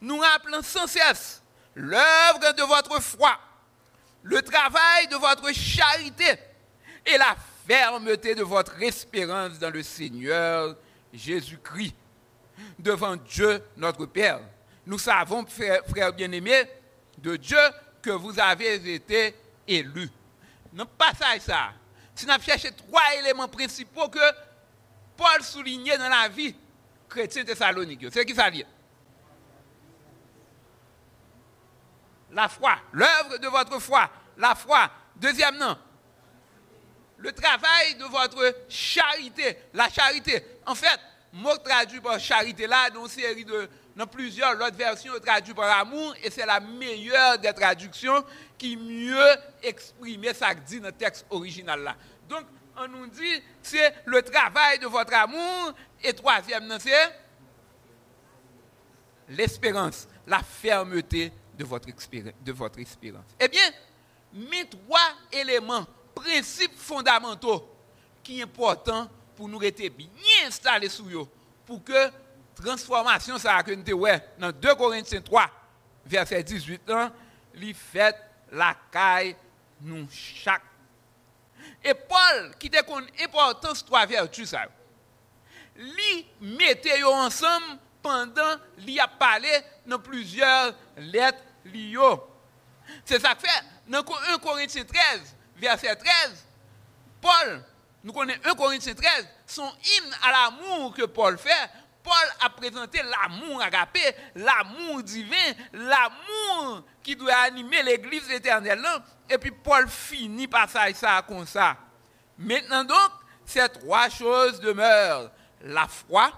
Nous 0.00 0.18
rappelons 0.18 0.62
sans 0.62 0.86
cesse 0.86 1.42
l'œuvre 1.74 2.54
de 2.56 2.62
votre 2.62 3.00
foi, 3.00 3.38
le 4.22 4.42
travail 4.42 5.06
de 5.08 5.16
votre 5.16 5.52
charité 5.52 6.38
et 7.06 7.18
la 7.18 7.36
fermeté 7.66 8.34
de 8.34 8.42
votre 8.42 8.80
espérance 8.82 9.58
dans 9.58 9.70
le 9.70 9.82
Seigneur 9.82 10.76
Jésus-Christ. 11.12 11.94
Devant 12.78 13.16
Dieu 13.16 13.62
notre 13.76 14.06
Père, 14.06 14.40
nous 14.86 14.98
savons, 14.98 15.44
frères 15.46 16.12
bien-aimés, 16.12 16.64
de 17.18 17.36
Dieu 17.36 17.58
que 18.02 18.10
vous 18.10 18.38
avez 18.38 18.94
été 18.94 19.34
élus. 19.66 20.10
Non, 20.72 20.86
pas 20.86 21.12
ça. 21.14 21.72
Si 22.14 22.26
nous 22.26 22.42
cherché 22.42 22.72
trois 22.72 23.14
éléments 23.18 23.48
principaux 23.48 24.08
que 24.08 24.18
Paul 25.16 25.42
soulignait 25.42 25.96
dans 25.96 26.08
la 26.08 26.28
vie 26.28 26.54
chrétienne 27.08 27.46
thessalonique, 27.46 28.06
c'est 28.10 28.24
qui 28.24 28.34
ça 28.34 28.50
dit 28.50 28.64
La 32.32 32.48
foi, 32.48 32.76
l'œuvre 32.92 33.38
de 33.38 33.46
votre 33.48 33.78
foi, 33.78 34.10
la 34.38 34.54
foi. 34.54 34.90
Deuxième 35.16 35.58
nom, 35.58 35.76
le 37.18 37.32
travail 37.32 37.94
de 37.96 38.04
votre 38.04 38.64
charité, 38.68 39.56
la 39.74 39.88
charité. 39.90 40.44
En 40.66 40.74
fait, 40.74 40.98
mot 41.32 41.56
traduit 41.56 42.00
par 42.00 42.20
charité 42.20 42.66
là, 42.66 42.90
dans 42.90 44.06
plusieurs 44.06 44.54
autres 44.54 44.76
versions 44.76 45.12
traduit 45.18 45.54
par 45.54 45.78
amour, 45.78 46.14
et 46.22 46.30
c'est 46.30 46.46
la 46.46 46.60
meilleure 46.60 47.38
des 47.38 47.52
traductions 47.52 48.24
qui 48.58 48.76
mieux 48.76 49.36
exprime 49.62 50.24
ça 50.34 50.54
que 50.54 50.60
dit 50.60 50.80
dans 50.80 50.88
le 50.88 50.92
texte 50.92 51.26
original 51.30 51.80
là. 51.80 51.96
Donc, 52.28 52.44
on 52.76 52.88
nous 52.88 53.06
dit, 53.06 53.42
c'est 53.62 53.94
le 54.06 54.22
travail 54.22 54.78
de 54.78 54.86
votre 54.86 55.14
amour, 55.14 55.72
et 56.02 56.12
troisième, 56.12 56.78
c'est 56.78 56.90
l'espérance, 59.28 60.08
la 60.26 60.40
fermeté 60.40 61.32
de 61.56 61.64
votre, 61.64 61.88
de 61.88 62.52
votre 62.52 62.78
espérance. 62.78 63.24
Eh 63.38 63.48
bien, 63.48 63.70
mes 64.32 64.66
trois 64.68 65.12
éléments, 65.30 65.86
principes 66.14 66.76
fondamentaux, 66.76 67.68
qui 68.22 68.38
sont 68.38 68.44
importants 68.44 69.08
pour 69.36 69.48
nous 69.48 69.58
rester 69.58 69.90
bien 69.90 70.08
installés 70.46 70.88
sous 70.88 71.08
eux, 71.10 71.26
pour 71.66 71.82
que 71.82 72.10
transformation 72.54 73.38
ça 73.38 73.62
que 73.62 73.72
nous 73.72 74.06
dans 74.38 74.52
2 74.52 74.74
Corinthiens 74.74 75.20
3 75.20 75.50
verset 76.04 76.42
18 76.42 76.90
ans, 76.90 77.10
li 77.54 77.74
fait 77.74 78.16
la 78.50 78.76
caille 78.90 79.36
nous 79.80 80.06
chaque. 80.10 80.62
Et 81.84 81.94
Paul 81.94 82.54
qui 82.58 82.68
une 82.68 83.24
importance 83.24 83.84
trois 83.84 84.06
vertus 84.06 84.50
ça. 84.50 84.66
Li 85.76 86.26
mettait 86.40 87.00
yo 87.00 87.10
ensemble 87.10 87.78
pendant 88.02 88.56
li 88.78 89.00
a 89.00 89.08
parlé 89.08 89.48
dans 89.86 89.98
plusieurs 89.98 90.74
lettres 90.98 91.42
li 91.64 91.96
C'est 93.04 93.20
ça 93.20 93.34
que 93.34 93.40
fait 93.40 93.64
dans 93.88 94.00
1 94.00 94.38
Corinthiens 94.38 94.84
13 94.84 95.36
verset 95.56 95.96
13 95.96 96.44
Paul 97.20 97.64
nous 98.04 98.12
connaissons 98.12 98.40
1 98.44 98.54
Corinthiens 98.54 98.94
13 98.94 99.28
son 99.46 99.62
hymne 99.62 100.14
à 100.22 100.30
l'amour 100.30 100.94
que 100.94 101.04
Paul 101.04 101.38
fait 101.38 101.70
Paul 102.02 102.14
a 102.40 102.50
présenté 102.50 103.00
l'amour 103.02 103.62
agapé, 103.62 104.00
l'amour 104.34 105.02
divin, 105.02 105.52
l'amour 105.72 106.82
qui 107.02 107.14
doit 107.14 107.34
animer 107.34 107.82
l'église 107.82 108.28
éternelle. 108.30 108.84
Et 109.30 109.38
puis 109.38 109.52
Paul 109.52 109.88
finit 109.88 110.48
par 110.48 110.68
ça, 110.68 110.92
ça 110.94 111.22
comme 111.26 111.46
ça. 111.46 111.76
Maintenant 112.36 112.84
donc, 112.84 113.10
ces 113.44 113.68
trois 113.68 114.08
choses 114.08 114.60
demeurent. 114.60 115.30
La 115.62 115.86
foi, 115.86 116.32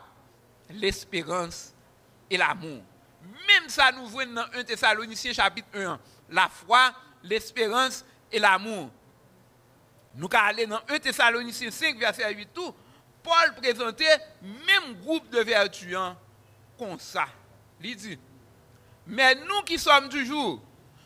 l'espérance 0.69 1.73
et 2.29 2.37
l'amour. 2.37 2.83
Même 3.23 3.69
ça 3.69 3.91
nous 3.93 4.07
voit 4.07 4.27
dans 4.27 4.45
1 4.53 4.65
Thessaloniciens 4.65 5.33
chapitre 5.33 5.69
1. 5.75 5.99
La 6.29 6.49
foi, 6.49 6.93
l'espérance 7.23 8.05
et 8.31 8.39
l'amour. 8.39 8.91
Nous 10.17 10.29
allons 10.33 10.45
aller 10.45 10.67
dans 10.67 10.81
1 10.89 10.99
Thessaloniciens 10.99 11.71
5, 11.71 11.99
verset 11.99 12.33
8 12.33 12.49
tout. 12.55 12.75
Paul 13.23 13.55
présentait 13.57 14.19
même 14.43 15.01
groupe 15.01 15.29
de 15.31 15.41
vertus 15.41 15.97
hein, 15.97 16.17
comme 16.79 16.99
ça. 16.99 17.27
Il 17.83 17.97
dit, 17.97 18.19
mais 19.07 19.35
nous 19.35 19.63
qui 19.63 19.79
sommes 19.79 20.09
du 20.09 20.25
jour, 20.25 20.63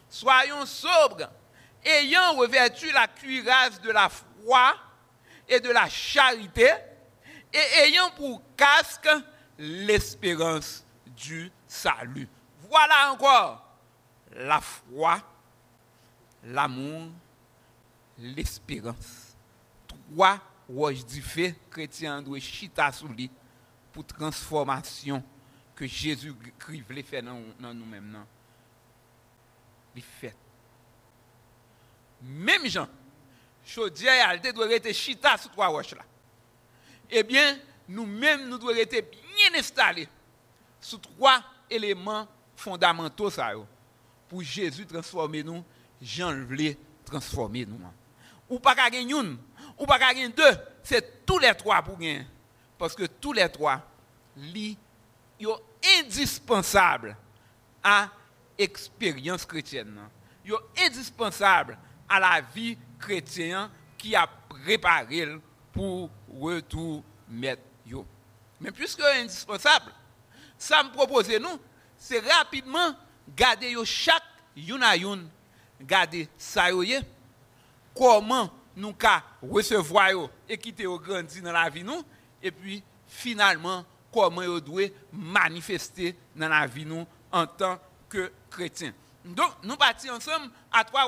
soyons 0.09 0.67
sobres, 0.67 1.29
ayant 1.85 2.35
revêtu 2.35 2.91
la 2.93 3.09
cuirasse 3.09 3.81
de 3.81 3.91
la 3.91 4.09
foi 4.09 4.75
et 5.49 5.61
de 5.61 5.71
la 5.71 5.89
charité, 5.89 6.71
et 7.53 7.85
ayant 7.85 8.11
pour 8.11 8.43
casque 8.57 9.09
l'espérance 9.59 10.85
du 11.07 11.51
salut. 11.67 12.29
Voilà 12.69 13.13
encore 13.13 13.65
la 14.37 14.61
foi, 14.61 15.21
l'amour, 16.45 17.09
l'espérance. 18.19 19.37
Trois 19.87 20.41
je 20.69 21.03
dis 21.03 21.21
fait, 21.21 21.55
chrétien 21.71 22.21
doit 22.21 22.39
chita 22.41 22.93
sous 22.93 23.09
pour 23.93 24.05
transformation 24.05 25.23
que 25.75 25.87
Jésus-Christ 25.87 26.83
voulait 26.87 27.03
faire 27.03 27.23
dans, 27.23 27.75
nous-mêmes. 27.75 28.25
Il 29.95 30.03
fait. 30.03 30.37
Même 32.23 32.67
Jean, 32.67 32.89
chaudière 33.65 34.31
elle 34.31 34.53
doit 34.53 34.71
être 34.73 34.93
chita 34.93 35.37
sur 35.39 35.51
trois 35.51 35.69
roches 35.69 35.95
là. 35.95 36.05
Eh 37.11 37.23
bien, 37.23 37.59
nous-mêmes, 37.89 38.49
nous 38.49 38.59
devons 38.59 38.71
être 38.71 39.11
bien 39.11 39.59
installés 39.59 40.09
sur 40.81 41.01
trois 41.01 41.43
éléments 41.71 42.29
fondamentaux 42.55 43.31
ça, 43.31 43.53
pour 44.29 44.43
Jésus 44.43 44.85
transformer 44.85 45.43
nous, 45.43 45.65
Jean 46.03 46.45
voulait 46.45 46.77
transformer 47.05 47.65
nous. 47.65 47.81
Ou 48.49 48.59
pas 48.59 48.75
qu'à 48.75 48.89
ou 49.79 49.87
pas 49.87 49.99
gagner 49.99 50.29
deux, 50.29 50.57
c'est 50.83 51.25
tous 51.25 51.39
les 51.39 51.55
trois 51.55 51.83
pour 51.83 51.99
gagner. 51.99 52.27
Parce 52.77 52.95
que 52.95 53.05
tous 53.05 53.33
les 53.33 53.49
trois, 53.49 53.83
sont 55.41 55.61
indispensables 56.01 57.17
à 57.83 58.09
l'expérience 58.59 59.45
chrétienne. 59.45 59.99
Ils 60.45 60.51
sont 60.51 60.61
indispensables 60.85 61.79
à 62.09 62.19
la 62.19 62.41
vie 62.41 62.77
chrétienne 62.99 63.69
qui 63.97 64.17
a 64.17 64.27
préparé 64.27 65.27
pour 65.73 66.11
retour 66.41 67.03
mettre 67.29 67.63
Mais 68.61 68.71
puisque 68.73 69.01
indispensable, 69.01 69.93
ça 70.57 70.83
me 70.83 70.91
propose 70.91 71.29
nous, 71.39 71.61
c'est 71.97 72.21
rapidement 72.21 72.95
garder 73.37 73.75
chaque 73.85 74.23
une 74.57 74.83
à 74.83 74.97
une, 74.97 75.29
garder 75.81 76.29
ça 76.37 76.75
comment 77.99 78.51
nous 78.77 78.93
qu'à 78.93 79.25
recevoir 79.43 80.11
et 80.49 80.57
quitter 80.57 80.87
au 80.87 80.99
grandi 80.99 81.43
dans 81.43 81.53
la 81.53 81.69
vie 81.69 81.83
nous? 81.83 82.03
Et 82.41 82.53
puis 82.53 82.83
finalement 83.09 83.85
comment 84.13 84.43
nous 84.43 84.61
doit 84.61 84.85
manifester 85.13 86.17
dans 86.35 86.49
la 86.49 86.67
vie 86.67 86.87
nous 86.87 87.05
en 87.33 87.47
tant 87.47 87.79
que 88.09 88.33
chrétien? 88.49 88.93
Donc 89.25 89.51
nous 89.65 89.77
partons 89.77 90.11
ensemble 90.11 90.51
à 90.73 90.85
trois 90.85 91.07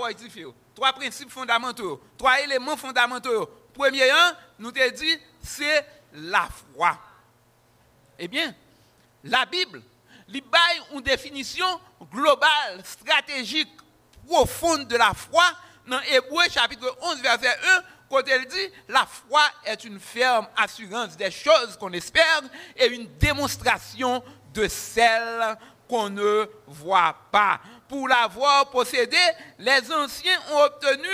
trois 0.75 0.93
principes 0.93 1.31
fondamentaux, 1.31 2.03
trois 2.19 2.41
éléments 2.41 2.77
fondamentaux. 2.77 3.49
Premier 3.73 4.11
nous 4.59 4.73
te 4.73 4.91
dit 4.91 5.19
c'est 5.41 5.87
la 6.13 6.49
foi. 6.75 6.99
Eh 8.19 8.29
bien, 8.29 8.55
la 9.25 9.47
Bible 9.47 9.81
lui 10.29 10.43
une 10.93 11.01
définition 11.01 11.67
globale, 12.13 12.85
stratégique, 12.85 13.71
profonde 14.27 14.87
de 14.87 14.97
la 14.97 15.15
foi 15.15 15.45
dans 15.87 16.01
Hébreu 16.03 16.45
chapitre 16.51 16.97
11, 17.03 17.21
verset 17.23 17.49
1, 17.49 17.83
quand 18.09 18.27
elle 18.27 18.47
dit, 18.47 18.71
la 18.89 19.07
foi 19.07 19.43
est 19.65 19.85
une 19.85 20.01
ferme 20.01 20.47
assurance 20.57 21.17
des 21.17 21.31
choses 21.31 21.77
qu'on 21.79 21.93
espère 21.93 22.43
et 22.77 22.87
une 22.89 23.07
démonstration 23.19 24.23
de 24.53 24.67
celles 24.67 25.57
qu'on 25.89 26.11
ne 26.11 26.47
voit 26.67 27.17
pas. 27.31 27.61
Pour 27.89 28.09
l'avoir 28.09 28.69
possédé, 28.71 29.17
les 29.59 29.93
anciens 29.93 30.39
ont 30.53 30.63
obtenu 30.63 31.09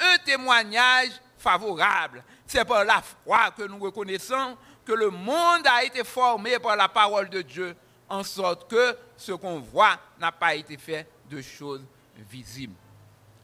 un 0.00 0.18
témoignage 0.24 1.10
favorable. 1.38 2.24
C'est 2.46 2.64
par 2.64 2.84
la 2.84 3.02
foi 3.24 3.50
que 3.56 3.62
nous 3.62 3.78
reconnaissons 3.78 4.56
que 4.84 4.92
le 4.92 5.10
monde 5.10 5.66
a 5.66 5.84
été 5.84 6.04
formé 6.04 6.58
par 6.58 6.76
la 6.76 6.88
parole 6.88 7.28
de 7.28 7.42
Dieu, 7.42 7.76
en 8.08 8.24
sorte 8.24 8.68
que 8.68 8.96
ce 9.16 9.32
qu'on 9.32 9.60
voit 9.60 9.98
n'a 10.18 10.32
pas 10.32 10.54
été 10.54 10.76
fait 10.76 11.08
de 11.30 11.40
choses 11.40 11.84
visibles. 12.30 12.74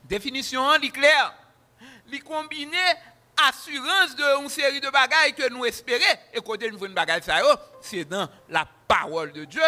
Définition 0.09 0.73
est 0.75 0.91
claire. 0.91 1.35
Il 2.11 2.25
combine 2.25 2.75
assurance 3.49 4.17
de 4.17 4.43
une 4.43 4.49
série 4.49 4.81
de 4.81 4.88
bagailles 4.91 5.35
que 5.35 5.49
nous 5.50 5.65
espérons. 5.65 6.03
Et 6.33 6.41
nous 6.71 6.87
une 6.87 6.95
bagaille, 6.95 7.23
c'est 7.83 8.05
dans 8.05 8.29
la 8.49 8.67
parole 8.87 9.33
de 9.33 9.45
Dieu. 9.45 9.62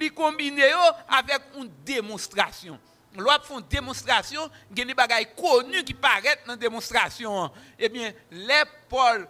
Il 0.00 0.12
combine 0.12 0.60
avec 1.08 1.40
une 1.56 1.70
démonstration. 1.84 2.78
Fait 3.12 3.54
une 3.54 3.60
démonstration, 3.68 4.48
il 4.70 4.78
y 4.78 4.82
a 4.82 4.84
des 4.84 4.94
bagailles 4.94 5.34
connues 5.34 5.82
qui 5.82 5.94
paraissent 5.94 6.38
dans 6.46 6.52
la 6.52 6.56
démonstration. 6.56 7.50
Eh 7.78 7.88
bien, 7.88 8.12
les 8.30 8.62
Paul, 8.88 9.28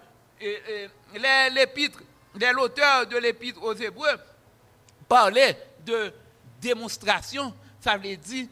l'épître, 1.53 2.01
l'auteur 2.53 3.07
de 3.07 3.17
l'épître 3.17 3.63
aux 3.63 3.75
Hébreux 3.75 4.19
parlait 5.09 5.59
de 5.81 6.13
démonstration. 6.61 7.55
Ça 7.81 7.97
veut 7.97 8.17
dire, 8.17 8.47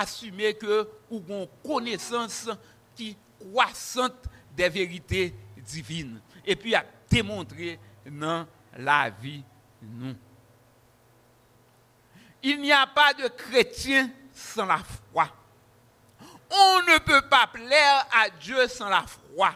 assumer 0.00 0.54
que 0.54 0.88
ou 1.10 1.22
une 1.28 1.46
connaissance 1.64 2.48
qui 2.94 3.16
croissante 3.38 4.24
des 4.56 4.68
vérités 4.68 5.34
divines 5.56 6.20
et 6.44 6.56
puis 6.56 6.74
à 6.74 6.84
démontrer 7.10 7.78
dans 8.06 8.46
la 8.76 9.10
vie 9.10 9.42
nous. 9.82 10.14
Il 12.42 12.60
n'y 12.60 12.72
a 12.72 12.86
pas 12.86 13.14
de 13.14 13.28
chrétien 13.28 14.10
sans 14.32 14.66
la 14.66 14.78
foi. 14.78 15.28
On 16.50 16.82
ne 16.82 16.98
peut 16.98 17.22
pas 17.28 17.46
plaire 17.46 18.06
à 18.12 18.28
Dieu 18.28 18.68
sans 18.68 18.88
la 18.88 19.04
foi. 19.06 19.54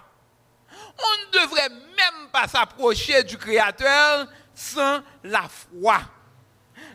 On 0.73 1.27
ne 1.27 1.41
devrait 1.41 1.69
même 1.69 2.31
pas 2.33 2.49
s'approcher 2.49 3.23
du 3.25 3.37
Créateur 3.37 4.27
sans 4.55 5.01
la 5.23 5.49
foi. 5.49 6.01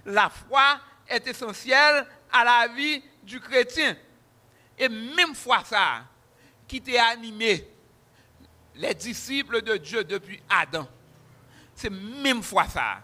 La 0.05 0.29
foi 0.29 0.79
est 1.07 1.27
essentielle 1.27 2.05
à 2.31 2.43
la 2.43 2.67
vie 2.73 3.03
du 3.24 3.39
chrétien. 3.39 3.96
Et 4.77 4.89
même 4.89 5.36
fois 5.36 5.63
ça, 5.63 6.03
qui 6.68 6.82
t'a 6.82 7.08
animé 7.08 7.68
les 8.75 8.94
disciples 8.94 9.62
de 9.62 9.77
Dieu 9.77 10.03
depuis 10.03 10.42
Adam, 10.50 10.88
c'est 11.75 11.89
même 11.89 12.42
fois 12.42 12.68
ça 12.68 13.01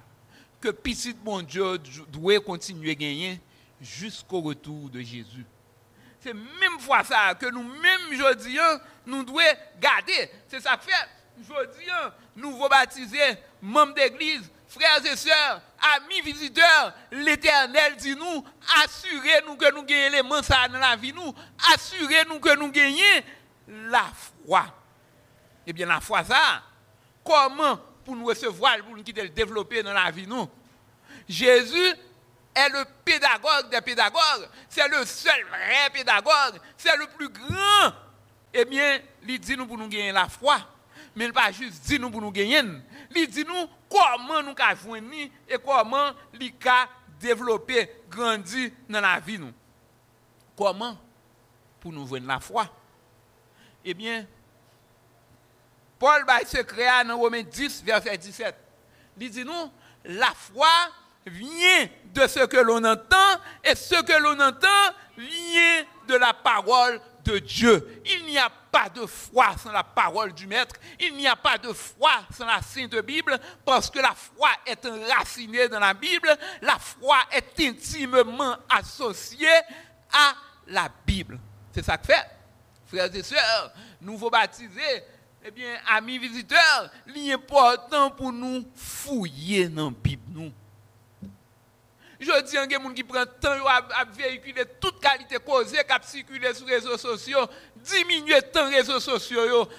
que 0.60 0.70
petit 0.70 1.16
mon 1.24 1.42
Dieu 1.42 1.78
doit 2.08 2.40
continuer 2.40 2.92
à 2.92 2.96
gagner 2.96 3.42
jusqu'au 3.80 4.42
retour 4.42 4.90
de 4.90 5.00
Jésus. 5.00 5.46
C'est 6.20 6.34
même 6.34 6.80
fois 6.80 7.04
ça 7.04 7.34
que 7.36 7.46
nous-mêmes, 7.50 8.12
aujourd'hui, 8.12 8.58
nous 9.06 9.24
devons 9.24 9.40
garder. 9.80 10.30
C'est 10.48 10.60
ça 10.60 10.76
que 10.76 10.84
fait, 10.84 11.08
aujourd'hui, 11.40 11.88
nous 12.36 12.68
baptiser, 12.68 13.38
membres 13.62 13.94
d'église, 13.94 14.52
frères 14.70 15.06
et 15.06 15.16
sœurs, 15.16 15.62
amis 15.96 16.22
visiteurs, 16.22 16.94
l'Éternel 17.12 17.96
dit 17.98 18.16
nous, 18.16 18.46
assurez-nous 18.84 19.56
que 19.56 19.74
nous 19.74 19.84
gagnons 19.84 20.30
les 20.30 20.44
ça 20.44 20.68
dans 20.68 20.80
la 20.80 20.96
vie, 20.96 21.12
nous, 21.12 21.34
assurez-nous 21.74 22.40
que 22.40 22.56
nous 22.56 22.72
gagnons 22.72 23.24
la 23.68 24.06
foi. 24.46 24.66
Eh 25.66 25.74
bien, 25.74 25.86
la 25.86 26.00
foi, 26.00 26.24
ça, 26.24 26.64
comment 27.24 27.78
pour 28.06 28.16
nous 28.16 28.26
recevoir, 28.26 28.78
pour 28.80 28.96
nous 28.96 29.04
quitter 29.04 29.28
développer 29.30 29.84
dans 29.84 29.94
la 29.94 30.10
vie, 30.10 30.26
nous? 30.26 30.50
Jésus 31.28 31.94
est 32.56 32.70
le 32.70 32.84
pédagogue 33.06 33.70
des 33.70 33.82
pédagogues. 33.82 34.50
C'est 34.68 34.88
le 34.88 35.06
seul 35.06 35.46
vrai 35.46 35.90
pédagogue. 35.94 36.60
C'est 36.76 36.96
le 36.98 37.06
plus 37.08 37.30
grand. 37.30 37.94
Eh 38.52 38.66
bien, 38.66 39.00
il 39.28 39.40
dit 39.40 39.56
nous 39.56 39.68
pour 39.68 39.78
nous 39.78 39.88
gagner 39.88 40.12
la 40.12 40.28
foi. 40.28 40.58
Mais 41.16 41.26
il 41.26 41.34
pas 41.34 41.52
juste 41.52 41.84
dit 41.86 42.00
nous 42.00 42.10
pour 42.10 42.22
nous 42.22 42.32
gagner. 42.32 42.62
Il 43.16 43.28
dit 43.28 43.46
nous 43.46 43.68
comment 43.90 44.44
nous 44.44 44.56
avons 44.58 44.96
joindre 44.96 45.32
et 45.48 45.58
comment 45.64 46.12
il 46.40 46.54
a 46.68 46.88
développé, 47.20 48.04
grandi 48.10 48.72
dans 48.88 49.02
la 49.02 49.20
vie. 49.20 49.40
Nous. 49.40 49.54
Comment 50.56 50.98
Pour 51.80 51.92
nous 51.92 52.08
joindre 52.08 52.28
la 52.28 52.40
foi. 52.40 52.68
Eh 53.84 53.94
bien, 53.94 54.26
Paul 55.98 56.26
va 56.26 56.40
se 56.46 56.58
créer 56.62 57.04
dans 57.06 57.18
Romains 57.18 57.44
10, 57.44 57.84
verset 57.84 58.18
17. 58.18 58.56
Il 59.20 59.30
dit 59.30 59.44
nous, 59.44 59.72
la 60.06 60.32
foi 60.34 60.68
vient 61.26 61.90
de 62.06 62.28
ce 62.28 62.46
que 62.46 62.58
l'on 62.58 62.84
entend 62.86 63.42
et 63.64 63.76
ce 63.76 64.02
que 64.02 64.22
l'on 64.22 64.40
entend 64.40 64.68
vient 65.18 65.84
de 66.08 66.16
la 66.16 66.34
parole 66.34 67.02
Dieu. 67.38 68.02
Il 68.06 68.26
n'y 68.26 68.38
a 68.38 68.50
pas 68.50 68.90
de 68.90 69.06
foi 69.06 69.56
sans 69.58 69.72
la 69.72 69.84
parole 69.84 70.34
du 70.34 70.48
Maître. 70.48 70.76
Il 71.00 71.16
n'y 71.16 71.28
a 71.28 71.36
pas 71.36 71.58
de 71.58 71.72
foi 71.74 72.12
sans 72.36 72.46
la 72.46 72.62
Sainte 72.62 72.96
Bible 73.06 73.40
parce 73.64 73.90
que 73.90 74.00
la 74.00 74.16
foi 74.16 74.50
est 74.66 74.86
enracinée 74.86 75.68
dans 75.68 75.80
la 75.80 75.94
Bible. 75.94 76.36
La 76.62 76.80
foi 76.80 77.18
est 77.32 77.60
intimement 77.60 78.56
associée 78.70 79.48
à 80.12 80.34
la 80.68 80.90
Bible. 81.06 81.40
C'est 81.72 81.86
ça 81.86 81.98
que 81.98 82.08
fait. 82.08 82.26
Frères 82.88 83.14
et 83.14 83.24
sœurs, 83.24 83.72
nouveaux 84.02 84.32
baptisés, 84.32 85.04
eh 85.46 85.52
bien, 85.52 85.78
amis 85.88 86.18
visiteurs, 86.18 86.90
l'important 87.06 88.10
pour 88.10 88.34
nous 88.34 88.66
fouiller 88.76 89.70
dans 89.70 89.92
la 89.92 89.96
Bible. 89.96 90.24
Nous. 90.30 90.52
Je 92.20 92.42
dis 92.42 92.58
à 92.58 92.68
gens 92.68 92.94
qui 92.94 93.04
prend 93.04 93.26
temps 93.26 93.66
à, 93.66 94.04
véhiculer 94.12 94.66
toute 94.82 95.00
qualité 95.00 95.38
causée, 95.38 95.78
qui 95.78 96.08
circuler 96.08 96.54
sur 96.54 96.66
les 96.66 96.76
réseaux 96.76 96.98
sociaux, 96.98 97.48
diminuer 97.78 98.36
le 98.36 98.42
temps 98.42 98.70
réseaux 98.70 99.00
sociaux, 99.00 99.70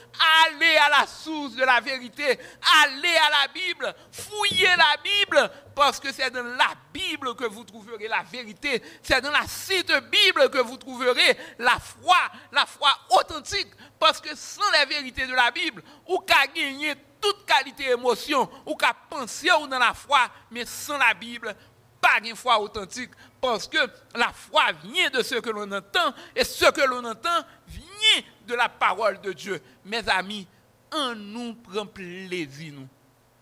aller 0.47 0.77
à 0.77 1.01
la 1.01 1.07
source 1.07 1.55
de 1.55 1.63
la 1.63 1.81
vérité, 1.81 2.39
aller 2.83 3.17
à 3.27 3.43
la 3.43 3.53
Bible, 3.53 3.95
fouiller 4.11 4.69
la 4.69 4.97
Bible, 5.03 5.51
parce 5.75 6.01
que 6.01 6.11
c'est 6.13 6.31
dans 6.31 6.43
la 6.43 6.73
Bible 6.95 7.35
que 7.35 7.45
vous 7.45 7.65
trouverez 7.65 8.09
la 8.09 8.23
vérité, 8.23 8.83
c'est 9.03 9.21
dans 9.21 9.33
la 9.33 9.47
cite 9.47 9.93
Bible 10.11 10.49
que 10.49 10.59
vous 10.63 10.79
trouverez 10.79 11.37
la 11.59 11.79
foi, 11.79 12.17
la 12.53 12.65
foi 12.65 12.91
authentique, 13.11 13.69
parce 13.99 14.19
que 14.19 14.35
sans 14.35 14.71
la 14.73 14.87
vérité 14.87 15.27
de 15.27 15.35
la 15.35 15.51
Bible, 15.51 15.83
ou 16.09 16.19
qu'à 16.21 16.47
gagner 16.47 16.95
toute 17.21 17.45
qualité 17.45 17.91
émotion, 17.91 18.49
ou 18.65 18.75
qu'à 18.75 18.95
penser 19.11 19.49
dans 19.69 19.79
la 19.79 19.93
foi, 19.93 20.21
mais 20.51 20.65
sans 20.65 20.97
la 20.97 21.13
Bible, 21.15 21.55
pas 22.01 22.19
une 22.25 22.37
foi 22.37 22.61
authentique 22.61 23.11
parce 23.41 23.69
que 23.69 23.79
la 24.15 24.33
foi 24.33 24.73
vient 24.85 25.11
de 25.11 25.23
ce 25.23 25.37
que 25.37 25.51
l'on 25.51 25.71
entend 25.71 26.15
et 26.35 26.45
ce 26.45 26.71
que 26.71 26.81
l'on 26.83 27.05
entend 27.05 27.45
vient 27.69 28.23
de 28.47 28.55
la 28.55 28.69
parole 28.69 29.21
de 29.21 29.33
Dieu. 29.33 29.61
Mes 29.85 30.07
amis, 30.09 30.47
en 30.93 31.15
nous 31.15 31.55
prend 31.55 31.87
plaisir 31.87 32.75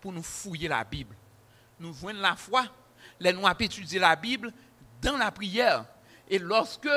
pour 0.00 0.12
nous 0.12 0.22
fouiller 0.22 0.68
la 0.68 0.84
Bible. 0.84 1.14
Nous 1.80 1.92
voyons 1.92 2.20
la 2.20 2.36
foi, 2.36 2.64
les 3.20 3.32
nous 3.32 3.46
étudier 3.60 3.98
la 3.98 4.16
Bible 4.16 4.52
dans 5.00 5.16
la 5.16 5.30
prière. 5.30 5.84
Et 6.28 6.38
lorsque, 6.38 6.88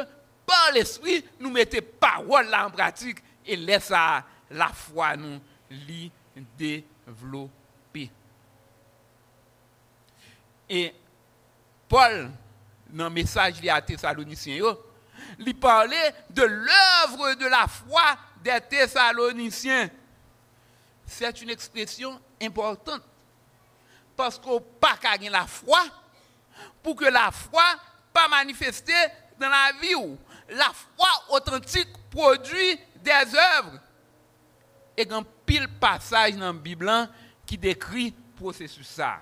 par 0.46 0.72
l'Esprit, 0.74 1.24
nous 1.40 1.52
mettons 1.52 1.80
parole 2.00 2.48
là 2.48 2.68
en 2.68 2.72
pratique 2.72 3.20
et 3.46 3.56
laisse 3.56 3.90
la 3.90 4.68
foi 4.74 5.16
nous 5.16 5.40
l'y 5.70 6.12
développer. 6.58 8.12
Et 10.70 10.94
Paul, 11.92 12.32
dans 12.90 13.04
le 13.04 13.10
message 13.10 13.56
à 13.68 13.82
Thessaloniciens, 13.82 14.78
il 15.40 15.54
parlait 15.60 16.16
de 16.30 16.42
l'œuvre 16.42 17.34
de 17.34 17.48
la 17.48 17.68
foi 17.68 18.18
des 18.42 18.62
Thessaloniciens. 18.62 19.90
C'est 21.06 21.42
une 21.42 21.50
expression 21.50 22.18
importante. 22.42 23.02
Parce 24.16 24.40
qu'on 24.40 24.62
pas 24.62 24.98
gagner 25.04 25.30
la 25.30 25.46
foi 25.46 25.82
pour 26.82 26.96
que 26.96 27.04
la 27.04 27.30
foi 27.30 27.66
pas 28.14 28.30
manifester 28.30 28.94
dans 29.38 29.50
la 29.50 29.74
vie. 29.82 30.16
La 30.48 30.72
foi 30.72 31.10
authentique 31.28 31.90
produit 32.10 32.80
des 33.04 33.36
œuvres. 33.58 33.80
Et 34.96 35.12
un 35.12 35.24
pile 35.46 35.68
passage 35.68 36.38
dans 36.38 36.54
la 36.54 36.54
Bible 36.54 37.10
qui 37.46 37.58
décrit 37.58 38.16
le 38.16 38.42
processus 38.42 38.88
ça 38.88 39.20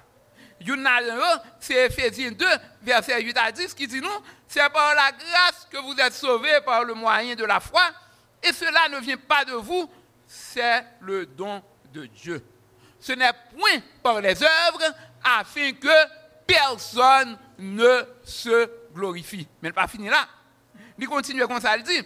c'est 1.59 1.85
Ephésiens 1.85 2.31
2, 2.31 2.45
verset 2.81 3.21
8 3.21 3.37
à 3.37 3.51
10, 3.51 3.73
qui 3.73 3.87
dit 3.87 4.01
non, 4.01 4.21
c'est 4.47 4.67
par 4.69 4.95
la 4.95 5.11
grâce 5.11 5.67
que 5.69 5.77
vous 5.77 5.95
êtes 5.99 6.13
sauvés 6.13 6.59
par 6.65 6.83
le 6.83 6.93
moyen 6.93 7.35
de 7.35 7.45
la 7.45 7.59
foi, 7.59 7.83
et 8.43 8.53
cela 8.53 8.87
ne 8.89 8.99
vient 8.99 9.17
pas 9.17 9.45
de 9.45 9.53
vous, 9.53 9.89
c'est 10.27 10.85
le 11.01 11.25
don 11.25 11.61
de 11.93 12.05
Dieu. 12.05 12.43
Ce 12.99 13.13
n'est 13.13 13.31
point 13.57 13.81
par 14.03 14.21
les 14.21 14.41
œuvres 14.43 14.93
afin 15.23 15.71
que 15.73 15.87
personne 16.45 17.37
ne 17.57 18.03
se 18.23 18.69
glorifie. 18.93 19.47
Mais 19.61 19.71
pas 19.71 19.87
fini 19.87 20.09
là. 20.09 20.27
Il 20.97 21.07
continue 21.07 21.47
comme 21.47 21.61
ça, 21.61 21.77
il 21.77 21.83
dit, 21.83 22.03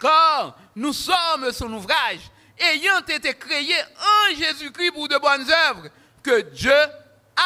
car 0.00 0.56
nous 0.76 0.92
sommes 0.92 1.50
son 1.52 1.72
ouvrage, 1.72 2.30
ayant 2.58 3.00
été 3.00 3.34
créés 3.34 3.82
en 3.98 4.34
Jésus-Christ 4.34 4.92
pour 4.92 5.08
de 5.08 5.16
bonnes 5.16 5.50
œuvres, 5.50 5.88
que 6.22 6.40
Dieu 6.50 6.74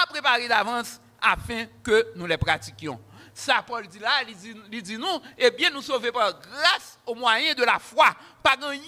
a 0.03 0.07
préparé 0.07 0.49
d'avance 0.49 1.01
afin 1.21 1.67
que 1.83 2.13
nous 2.17 2.27
les 2.27 2.37
pratiquions. 2.37 3.01
Ça, 3.35 3.65
Paul 3.67 3.87
dit 3.87 3.99
là, 3.99 4.23
il 4.29 4.83
dit, 4.83 4.99
nous, 4.99 5.23
eh 5.39 5.51
bien, 5.51 5.71
nous 5.71 5.81
sauver 5.81 6.13
par 6.13 6.39
grâce 6.39 6.99
au 7.07 7.15
moyen 7.15 7.55
de 7.55 7.65
la 7.65 7.79
foi. 7.79 8.15
Pas 8.43 8.57
rien 8.61 8.79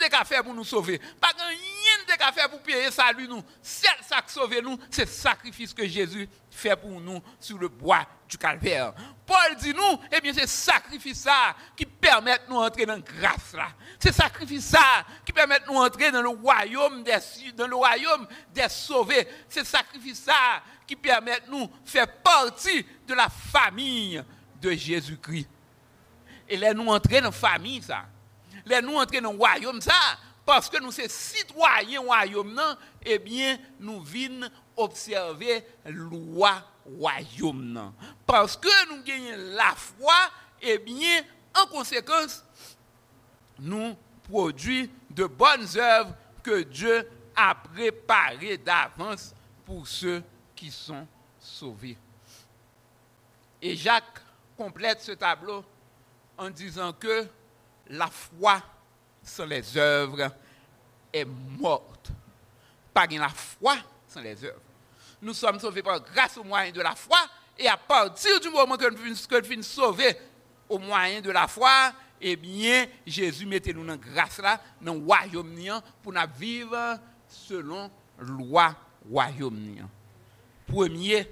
de 0.00 0.26
faire 0.26 0.42
pour 0.42 0.54
nous 0.54 0.64
sauver. 0.64 0.98
Pas 1.20 1.30
rien 1.38 2.16
de 2.16 2.34
faire 2.34 2.50
pour 2.50 2.60
payer 2.60 2.90
salut 2.90 3.28
nous. 3.28 3.42
C'est 3.62 3.86
ça 4.02 4.20
qui 4.22 4.32
sauve 4.32 4.58
nous, 4.62 4.78
c'est 4.90 5.04
le 5.04 5.10
sacrifice 5.10 5.72
que 5.72 5.86
Jésus 5.86 6.28
fait 6.50 6.74
pour 6.74 7.00
nous 7.00 7.22
sur 7.38 7.58
le 7.58 7.68
bois 7.68 8.04
calvaire. 8.36 8.92
Paul 9.26 9.56
dit 9.58 9.72
nous, 9.72 10.00
eh 10.12 10.20
bien, 10.20 10.32
c'est 10.34 10.46
sacrifice 10.46 11.22
ça 11.22 11.56
qui 11.76 11.86
permet 11.86 12.36
de 12.38 12.42
nous 12.48 12.56
entrer 12.56 12.84
dans 12.84 12.94
la 12.94 13.00
grâce 13.00 13.52
là. 13.54 13.68
C'est 13.98 14.12
sacrifice 14.12 14.66
ça 14.66 15.04
qui 15.24 15.32
permet 15.32 15.58
de 15.60 15.66
nous 15.66 15.78
entrer 15.78 16.10
dans 16.10 16.22
le 16.22 16.28
royaume 16.28 17.02
des, 17.02 17.16
dans 17.56 17.66
le 17.66 17.76
royaume 17.76 18.26
des 18.52 18.68
sauvés. 18.68 19.26
C'est 19.48 19.64
sacrifice 19.64 20.22
ça 20.22 20.62
qui 20.86 20.96
permet 20.96 21.40
de 21.40 21.50
nous 21.50 21.70
faire 21.84 22.06
partie 22.06 22.84
de 23.06 23.14
la 23.14 23.28
famille 23.28 24.22
de 24.60 24.70
Jésus-Christ. 24.72 25.48
Et 26.48 26.56
là, 26.56 26.74
nous 26.74 26.88
entrer 26.88 27.20
dans 27.20 27.28
la 27.28 27.32
famille 27.32 27.82
ça. 27.82 28.04
Là, 28.66 28.82
nous 28.82 28.96
entrer 28.96 29.20
dans 29.20 29.32
le 29.32 29.38
royaume 29.38 29.80
ça. 29.80 29.94
Parce 30.44 30.68
que 30.68 30.78
nous 30.78 30.92
sommes 30.92 31.08
citoyens 31.08 32.00
royaume, 32.00 32.60
eh 33.02 33.18
bien, 33.18 33.58
nous 33.80 34.02
venons 34.02 34.50
observer 34.76 35.64
loi 35.86 36.62
royaume. 36.98 37.92
Parce 38.26 38.56
que 38.56 38.88
nous 38.88 39.02
gagnons 39.02 39.54
la 39.54 39.74
foi, 39.74 40.14
et 40.60 40.72
eh 40.72 40.78
bien, 40.78 41.22
en 41.54 41.66
conséquence, 41.66 42.44
nous 43.58 43.96
produisons 44.24 44.90
de 45.10 45.24
bonnes 45.26 45.66
œuvres 45.76 46.14
que 46.42 46.62
Dieu 46.62 47.08
a 47.36 47.54
préparées 47.54 48.58
d'avance 48.58 49.34
pour 49.64 49.86
ceux 49.86 50.22
qui 50.54 50.70
sont 50.70 51.06
sauvés. 51.38 51.96
Et 53.60 53.76
Jacques 53.76 54.20
complète 54.56 55.00
ce 55.00 55.12
tableau 55.12 55.64
en 56.36 56.50
disant 56.50 56.92
que 56.92 57.26
la 57.88 58.08
foi 58.08 58.62
sans 59.22 59.46
les 59.46 59.76
œuvres 59.76 60.30
est 61.12 61.24
morte. 61.24 62.10
Pas 62.92 63.06
la 63.06 63.28
foi 63.28 63.76
sans 64.06 64.20
les 64.20 64.44
œuvres. 64.44 64.60
Nous 65.24 65.32
sommes 65.32 65.58
sauvés 65.58 65.82
par 65.82 66.00
grâce 66.02 66.36
au 66.36 66.44
moyen 66.44 66.70
de 66.70 66.82
la 66.82 66.94
foi. 66.94 67.18
Et 67.58 67.66
à 67.66 67.78
partir 67.78 68.38
du 68.40 68.50
moment 68.50 68.76
que 68.76 68.90
nous 68.90 69.14
sommes 69.14 69.62
sauvés 69.62 70.14
au 70.68 70.78
moyen 70.78 71.22
de 71.22 71.30
la 71.30 71.48
foi, 71.48 71.92
eh 72.20 72.36
bien, 72.36 72.86
Jésus 73.06 73.46
mettez 73.46 73.72
nous 73.72 73.86
dans 73.86 73.96
grâce 73.96 74.38
là, 74.38 74.60
dans 74.82 74.92
le 74.92 75.00
royaume 75.00 75.80
pour 76.02 76.12
nous 76.12 76.20
vivre 76.36 76.98
selon 77.26 77.90
la 78.18 78.26
loi 78.26 78.76
royaume. 79.10 79.88
Premier 80.66 81.26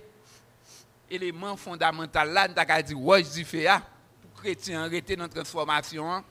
élément 1.11 1.57
fondamental 1.57 2.33
là, 2.33 2.49
nous 2.49 2.55
avons 2.57 2.83
dit, 2.83 2.95
ouais, 2.95 3.25
je 3.25 3.79
pour 4.23 4.41
chrétien 4.41 4.85
arrêter 4.85 5.17
notre 5.17 5.35
transformation, 5.35 6.25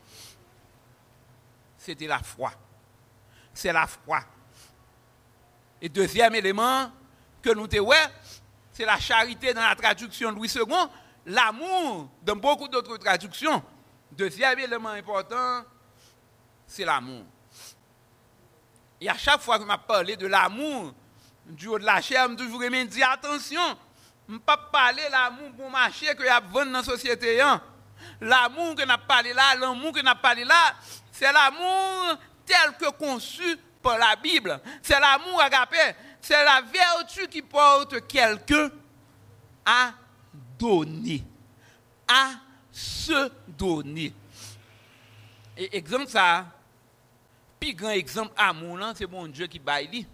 c'était 1.78 2.08
la 2.08 2.20
foi. 2.20 2.54
C'est 3.54 3.72
la 3.72 3.86
foi. 3.86 4.22
Et 5.80 5.90
deuxième 5.90 6.34
élément 6.34 6.92
que 7.42 7.50
nous 7.54 7.68
avons, 7.74 8.12
c'est 8.72 8.86
la 8.86 9.00
charité 9.00 9.54
dans 9.54 9.62
la 9.62 9.76
traduction 9.76 10.32
de 10.32 10.36
Louis 10.36 10.52
II, 10.56 10.64
l'amour 11.26 12.10
dans 12.24 12.36
beaucoup 12.36 12.68
d'autres 12.68 12.98
traductions. 12.98 13.64
Deuxième 14.12 14.60
élément 14.60 14.90
important, 14.90 15.64
c'est 16.68 16.86
l'amour. 16.86 17.24
Et 19.00 19.10
à 19.10 19.18
chaque 19.18 19.42
fois 19.42 19.58
que 19.58 19.66
je 19.66 19.78
parlé 19.88 20.16
de 20.16 20.28
l'amour 20.28 20.94
du 21.46 21.68
haut 21.68 21.80
de 21.80 21.86
la 21.86 22.02
chair, 22.02 22.28
je 22.30 22.36
toujours 22.36 22.64
aimé 22.64 22.86
dire 22.86 23.10
attention, 23.10 23.78
je 24.28 24.34
ne 24.34 24.40
pas 24.40 24.58
parler 24.58 25.04
l'amour 25.10 25.50
bon 25.52 25.70
marché 25.70 26.14
que 26.16 26.24
y 26.24 26.28
a 26.28 26.40
dans 26.40 26.66
la 26.66 26.84
société. 26.84 27.42
Hein. 27.42 27.62
L'amour 28.22 28.76
que 28.76 28.84
n'a 28.86 28.98
parlé 28.98 29.34
là, 29.34 29.56
l'amour 29.56 29.92
que 29.92 30.02
n'a 30.02 30.16
parlé 30.16 30.46
là, 30.46 30.76
c'est 31.12 31.32
l'amour 31.32 32.18
tel 32.46 32.78
que 32.80 32.92
conçu 32.92 33.58
par 33.82 33.98
la 33.98 34.16
Bible. 34.16 34.60
C'est 34.82 35.00
l'amour 35.00 35.42
agapé. 35.42 35.78
C'est 36.22 36.44
la 36.46 36.62
vertu 36.62 37.28
qui 37.28 37.42
porte 37.42 38.08
quelqu'un 38.08 38.70
à 39.66 39.94
donner. 40.58 41.24
À 42.08 42.32
se 42.72 43.32
donner. 43.48 44.14
Et 45.58 45.78
exemple 45.78 46.08
ça, 46.08 46.46
plus 47.60 47.74
grand 47.74 47.90
exemple 47.90 48.34
amour, 48.38 48.80
c'est 48.96 49.10
mon 49.10 49.28
Dieu 49.28 49.48
qui 49.48 49.60
baille. 49.60 50.06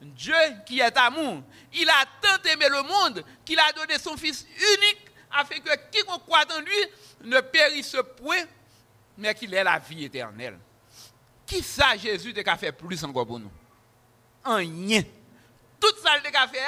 Dieu 0.00 0.34
qui 0.66 0.80
est 0.80 0.96
amour, 0.96 1.42
il 1.72 1.88
a 1.88 2.04
tant 2.20 2.42
aimé 2.50 2.66
le 2.68 2.82
monde 2.82 3.24
qu'il 3.44 3.58
a 3.58 3.72
donné 3.72 3.98
son 3.98 4.16
Fils 4.16 4.46
unique 4.76 5.06
afin 5.30 5.58
que 5.58 5.70
quiconque 5.90 6.22
croit 6.24 6.44
en 6.54 6.60
lui 6.60 7.30
ne 7.30 7.40
périsse 7.40 7.96
point, 8.22 8.44
mais 9.16 9.34
qu'il 9.34 9.54
ait 9.54 9.64
la 9.64 9.78
vie 9.78 10.04
éternelle. 10.04 10.58
Qui 11.46 11.62
ça 11.62 11.96
Jésus 11.96 12.34
a 12.44 12.56
fait 12.56 12.72
plus 12.72 13.02
encore 13.04 13.26
pour 13.26 13.38
nous? 13.38 13.50
Rien. 14.44 15.02
Tout 15.84 16.00
ça 16.02 16.12
a 16.12 16.48
fait, 16.48 16.58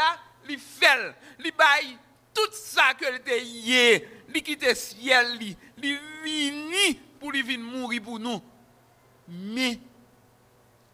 il 0.46 0.58
fait, 0.58 1.14
il 1.42 1.52
baille 1.52 1.96
tout 2.34 2.52
ça 2.52 2.92
que 2.92 3.16
était 3.16 3.42
hier, 3.42 4.02
il 4.34 4.42
quitte 4.42 4.74
ciel, 4.74 5.38
il 5.40 5.56
vini 6.22 6.94
pour 7.18 7.32
lui 7.32 7.40
venir 7.40 7.60
mourir 7.60 8.02
pour 8.02 8.18
nous. 8.18 8.42
Mais 9.26 9.78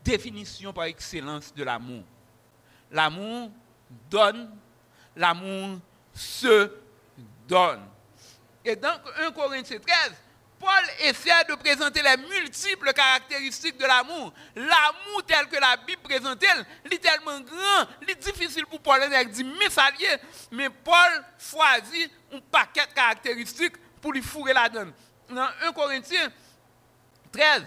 définition 0.04 0.72
par 0.72 0.84
excellence 0.84 1.52
de 1.52 1.64
l'amour. 1.64 2.04
L'amour 2.92 3.50
donne, 4.08 4.56
l'amour 5.16 5.80
se 6.14 6.70
donne. 7.48 7.88
Et 8.64 8.76
dans 8.76 9.00
1 9.18 9.32
Corinthiens 9.32 9.80
13, 9.80 10.12
Paul 10.62 10.84
essaie 11.00 11.44
de 11.48 11.56
présenter 11.56 12.02
les 12.02 12.16
multiples 12.18 12.92
caractéristiques 12.92 13.76
de 13.76 13.84
l'amour. 13.84 14.32
L'amour 14.54 15.24
tel 15.26 15.48
que 15.48 15.56
la 15.56 15.76
Bible 15.76 16.00
présente, 16.02 16.44
il 16.84 16.94
est 16.94 16.98
tellement 16.98 17.40
grand, 17.40 17.88
il 18.00 18.10
est 18.10 18.22
difficile 18.22 18.64
pour 18.66 18.80
Paul 18.80 19.00
de 19.00 19.42
mais 19.42 20.22
mais 20.52 20.70
Paul 20.70 21.24
choisit 21.36 22.12
un 22.32 22.38
paquet 22.38 22.86
de 22.86 22.92
caractéristiques 22.92 23.74
pour 24.00 24.12
lui 24.12 24.22
fourrer 24.22 24.52
la 24.52 24.68
donne. 24.68 24.92
Dans 25.28 25.48
1 25.62 25.72
Corinthiens 25.72 26.30
13, 27.32 27.64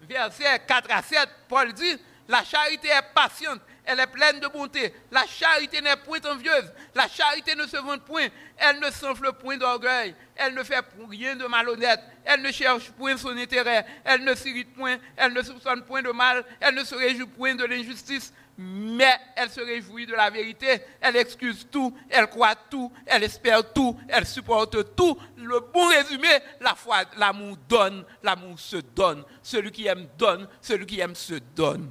verset 0.00 0.62
4 0.66 0.90
à 0.90 1.02
7, 1.02 1.28
Paul 1.48 1.72
dit, 1.72 1.98
la 2.26 2.42
charité 2.42 2.88
est 2.88 3.14
patiente, 3.14 3.60
elle 3.88 4.00
est 4.00 4.06
pleine 4.06 4.38
de 4.38 4.48
bonté. 4.48 4.92
La 5.10 5.24
charité 5.26 5.80
n'est 5.80 5.96
point 5.96 6.20
envieuse. 6.30 6.70
La 6.94 7.08
charité 7.08 7.54
ne 7.54 7.66
se 7.66 7.78
vante 7.78 8.04
point. 8.04 8.26
Elle 8.58 8.80
ne 8.80 8.90
s'enfle 8.90 9.32
point 9.32 9.56
d'orgueil. 9.56 10.14
Elle 10.36 10.52
ne 10.52 10.62
fait 10.62 10.84
rien 11.08 11.34
de 11.36 11.46
malhonnête. 11.46 12.00
Elle 12.22 12.42
ne 12.42 12.52
cherche 12.52 12.90
point 12.90 13.16
son 13.16 13.34
intérêt. 13.34 13.86
Elle 14.04 14.24
ne 14.24 14.34
s'irrite 14.34 14.74
point. 14.74 14.98
Elle 15.16 15.32
ne 15.32 15.40
soupçonne 15.40 15.84
point 15.84 16.02
de 16.02 16.10
mal. 16.10 16.44
Elle 16.60 16.74
ne 16.74 16.84
se 16.84 16.94
réjouit 16.94 17.24
point 17.24 17.54
de 17.54 17.64
l'injustice. 17.64 18.34
Mais 18.58 19.16
elle 19.34 19.48
se 19.48 19.62
réjouit 19.62 20.04
de 20.04 20.14
la 20.14 20.28
vérité. 20.28 20.82
Elle 21.00 21.16
excuse 21.16 21.66
tout. 21.72 21.96
Elle 22.10 22.26
croit 22.26 22.56
tout. 22.56 22.92
Elle 23.06 23.22
espère 23.22 23.72
tout. 23.72 23.98
Elle 24.06 24.26
supporte 24.26 24.94
tout. 24.94 25.18
Le 25.38 25.60
bon 25.60 25.86
résumé, 25.86 26.28
la 26.60 26.74
foi, 26.74 27.04
l'amour 27.16 27.56
donne. 27.66 28.04
L'amour 28.22 28.60
se 28.60 28.76
donne. 28.76 29.24
Celui 29.42 29.70
qui 29.70 29.86
aime 29.86 30.08
donne. 30.18 30.46
Celui 30.60 30.84
qui 30.84 31.00
aime 31.00 31.14
se 31.14 31.36
donne. 31.56 31.90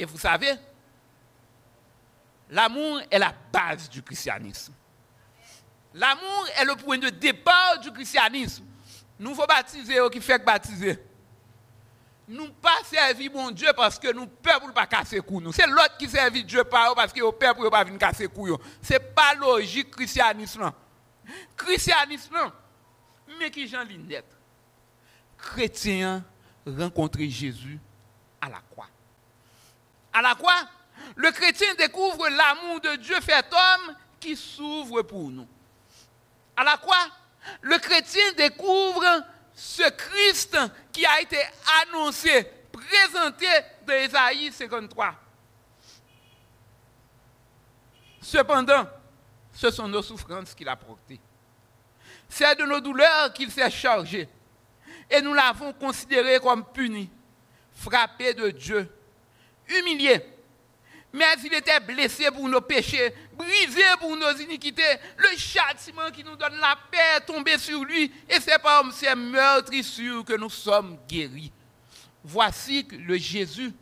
Et 0.00 0.06
vous 0.06 0.16
savez, 0.16 0.54
l'amour 2.48 3.02
est 3.10 3.18
la 3.18 3.34
base 3.52 3.90
du 3.90 4.02
christianisme. 4.02 4.72
L'amour 5.92 6.46
est 6.58 6.64
le 6.64 6.74
point 6.74 6.96
de 6.96 7.10
départ 7.10 7.78
du 7.80 7.92
christianisme. 7.92 8.64
Nous 9.18 9.34
faut 9.34 9.46
baptiser 9.46 9.98
qui 10.10 10.22
fait 10.22 10.42
baptiser? 10.42 10.98
Nous 12.26 12.50
pas 12.62 12.78
servir 12.84 13.30
mon 13.30 13.50
Dieu 13.50 13.68
parce 13.76 13.98
que 13.98 14.10
nous 14.10 14.26
peuple 14.26 14.72
pas 14.72 14.86
casser 14.86 15.20
cou. 15.20 15.42
C'est 15.52 15.66
l'autre 15.66 15.98
qui 15.98 16.08
servit 16.08 16.44
Dieu 16.44 16.64
par 16.64 16.94
parce 16.94 17.12
que 17.12 17.20
au 17.20 17.32
peuple 17.32 17.68
pas 17.68 17.84
venir 17.84 17.98
casser 17.98 18.28
cou 18.28 18.56
C'est 18.80 19.14
pas 19.14 19.34
logique 19.34 19.90
christianisme. 19.90 20.72
Christianisme 21.54 22.38
mais 23.38 23.50
qui 23.50 23.68
Jean 23.68 23.82
Linette? 23.82 24.34
Chrétien 25.36 26.24
rencontrer 26.66 27.28
Jésus 27.28 27.78
à 28.40 28.48
la 28.48 28.60
croix. 28.70 28.88
À 30.12 30.22
la 30.22 30.34
croix, 30.34 30.68
le 31.16 31.30
chrétien 31.30 31.74
découvre 31.74 32.28
l'amour 32.28 32.80
de 32.80 32.96
Dieu 32.96 33.20
fait 33.20 33.44
homme 33.52 33.94
qui 34.18 34.36
s'ouvre 34.36 35.02
pour 35.02 35.30
nous. 35.30 35.48
À 36.56 36.64
la 36.64 36.76
croix, 36.76 37.06
le 37.62 37.78
chrétien 37.78 38.32
découvre 38.36 39.04
ce 39.54 39.88
Christ 39.90 40.56
qui 40.92 41.04
a 41.06 41.20
été 41.20 41.38
annoncé, 41.82 42.46
présenté 42.72 43.46
dans 43.86 43.94
Ésaïe 43.94 44.52
53. 44.52 45.14
Cependant, 48.20 48.86
ce 49.52 49.70
sont 49.70 49.88
nos 49.88 50.02
souffrances 50.02 50.54
qu'il 50.54 50.68
a 50.68 50.76
portées. 50.76 51.20
C'est 52.28 52.54
de 52.56 52.64
nos 52.64 52.80
douleurs 52.80 53.32
qu'il 53.32 53.50
s'est 53.50 53.70
chargé. 53.70 54.28
Et 55.10 55.20
nous 55.20 55.34
l'avons 55.34 55.72
considéré 55.72 56.38
comme 56.38 56.64
puni, 56.64 57.10
frappé 57.72 58.34
de 58.34 58.50
Dieu 58.50 58.88
humilié. 59.78 60.20
Mais 61.12 61.24
il 61.44 61.54
était 61.54 61.80
blessé 61.80 62.30
pour 62.30 62.48
nos 62.48 62.60
péchés, 62.60 63.12
brisé 63.32 63.82
pour 63.98 64.16
nos 64.16 64.32
iniquités. 64.36 64.96
Le 65.16 65.36
châtiment 65.36 66.10
qui 66.12 66.22
nous 66.22 66.36
donne 66.36 66.56
la 66.60 66.76
paix 66.90 67.16
est 67.16 67.20
tombé 67.22 67.58
sur 67.58 67.84
lui. 67.84 68.12
Et 68.28 68.40
c'est 68.40 68.60
par 68.60 68.84
ces 68.92 69.14
meurtrissures 69.14 70.24
que 70.24 70.34
nous 70.34 70.50
sommes 70.50 70.98
guéris. 71.08 71.52
Voici 72.22 72.86
le 72.92 73.16
Jésus 73.16 73.72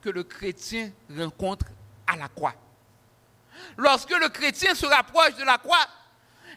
que 0.00 0.10
le 0.10 0.22
chrétien 0.22 0.92
rencontre 1.16 1.66
à 2.06 2.16
la 2.16 2.28
croix. 2.28 2.54
Lorsque 3.76 4.10
le 4.10 4.28
chrétien 4.28 4.74
se 4.74 4.86
rapproche 4.86 5.34
de 5.34 5.44
la 5.44 5.58
croix, 5.58 5.86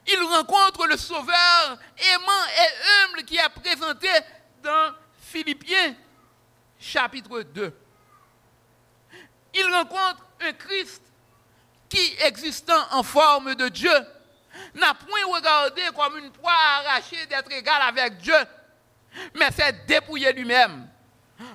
il 0.05 0.19
rencontre 0.23 0.85
le 0.85 0.97
Sauveur 0.97 1.79
aimant 2.13 2.45
et 2.59 3.09
humble 3.09 3.23
qui 3.23 3.37
est 3.37 3.61
présenté 3.61 4.09
dans 4.61 4.93
Philippiens 5.21 5.95
chapitre 6.79 7.41
2 7.41 7.73
il 9.57 9.73
rencontre 9.73 10.25
un 10.41 10.53
Christ 10.53 11.01
qui, 11.89 12.15
existant 12.25 12.85
en 12.91 13.03
forme 13.03 13.55
de 13.55 13.69
Dieu, 13.69 13.91
n'a 14.75 14.93
point 14.93 15.35
regardé 15.35 15.81
comme 15.95 16.17
une 16.17 16.31
proie 16.31 16.51
arrachée 16.51 17.25
d'être 17.27 17.51
égal 17.51 17.81
avec 17.81 18.17
Dieu, 18.17 18.35
mais 19.35 19.51
s'est 19.51 19.73
dépouillé 19.87 20.33
lui-même. 20.33 20.87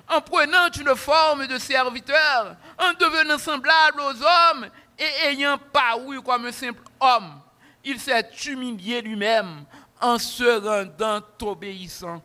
En 0.07 0.21
prenant 0.21 0.69
une 0.71 0.95
forme 0.95 1.45
de 1.47 1.57
serviteur, 1.57 2.55
en 2.77 2.93
devenant 2.93 3.37
semblable 3.37 3.99
aux 3.99 4.21
hommes 4.21 4.69
et 4.97 5.27
ayant 5.27 5.57
paru 5.57 6.21
comme 6.21 6.45
un 6.45 6.51
simple 6.51 6.83
homme, 6.99 7.41
il 7.83 7.99
s'est 7.99 8.29
humilié 8.45 9.01
lui-même 9.01 9.65
en 9.99 10.17
se 10.17 10.59
rendant 10.59 11.21
obéissant 11.41 12.21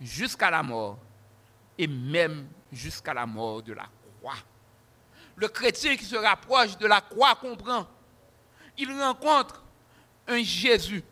jusqu'à 0.00 0.50
la 0.50 0.62
mort 0.62 0.98
et 1.78 1.86
même 1.86 2.48
jusqu'à 2.72 3.12
la 3.12 3.26
mort 3.26 3.62
de 3.62 3.74
la 3.74 3.86
croix 4.20 4.36
le 5.36 5.48
chrétien 5.48 5.96
qui 5.96 6.04
se 6.04 6.16
rapproche 6.16 6.76
de 6.78 6.86
la 6.86 7.00
croix 7.00 7.34
comprend. 7.34 7.86
Il 8.78 8.90
rencontre 8.90 9.62
un 10.26 10.42
Jésus 10.42 11.04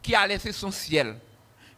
qui 0.00 0.14
a 0.14 0.26
laissé 0.26 0.52
son 0.52 0.70
ciel, 0.70 1.18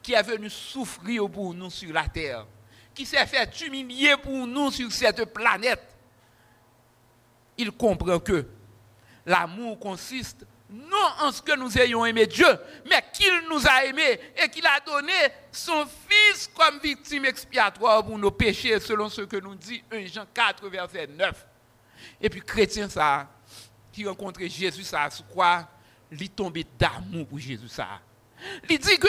qui 0.02 0.12
est 0.12 0.22
venu 0.22 0.48
souffrir 0.50 1.28
pour 1.28 1.54
nous 1.54 1.70
sur 1.70 1.92
la 1.92 2.06
terre, 2.06 2.46
qui 2.94 3.06
s'est 3.06 3.26
fait 3.26 3.60
humilier 3.62 4.14
pour 4.22 4.46
nous 4.46 4.70
sur 4.70 4.92
cette 4.92 5.24
planète. 5.32 5.96
Il 7.56 7.72
comprend 7.72 8.18
que 8.20 8.46
l'amour 9.24 9.78
consiste 9.78 10.46
non 10.70 11.08
en 11.20 11.32
ce 11.32 11.40
que 11.40 11.56
nous 11.56 11.78
ayons 11.78 12.04
aimé 12.04 12.26
Dieu, 12.26 12.46
mais 12.84 13.02
qu'il 13.12 13.48
nous 13.48 13.66
a 13.66 13.84
aimés 13.86 14.20
et 14.36 14.48
qu'il 14.50 14.66
a 14.66 14.78
donné 14.80 15.12
son 15.50 15.86
Fils 16.08 16.50
comme 16.54 16.78
victime 16.80 17.24
expiatoire 17.24 18.04
pour 18.04 18.18
nos 18.18 18.30
péchés, 18.30 18.78
selon 18.78 19.08
ce 19.08 19.22
que 19.22 19.38
nous 19.38 19.54
dit 19.54 19.82
1 19.90 20.06
Jean 20.06 20.26
4, 20.34 20.68
verset 20.68 21.06
9. 21.06 21.46
Et 22.20 22.28
puis 22.28 22.40
chrétien 22.40 22.88
ça, 22.88 23.28
qui 23.92 24.06
rencontre 24.06 24.40
Jésus 24.42 24.84
ça, 24.84 25.08
sous 25.10 25.24
quoi? 25.24 25.68
Il 26.10 26.30
tombé 26.30 26.66
d'amour 26.78 27.26
pour 27.26 27.38
Jésus 27.38 27.68
ça. 27.68 28.00
Il 28.68 28.78
dit 28.78 28.98
que, 28.98 29.08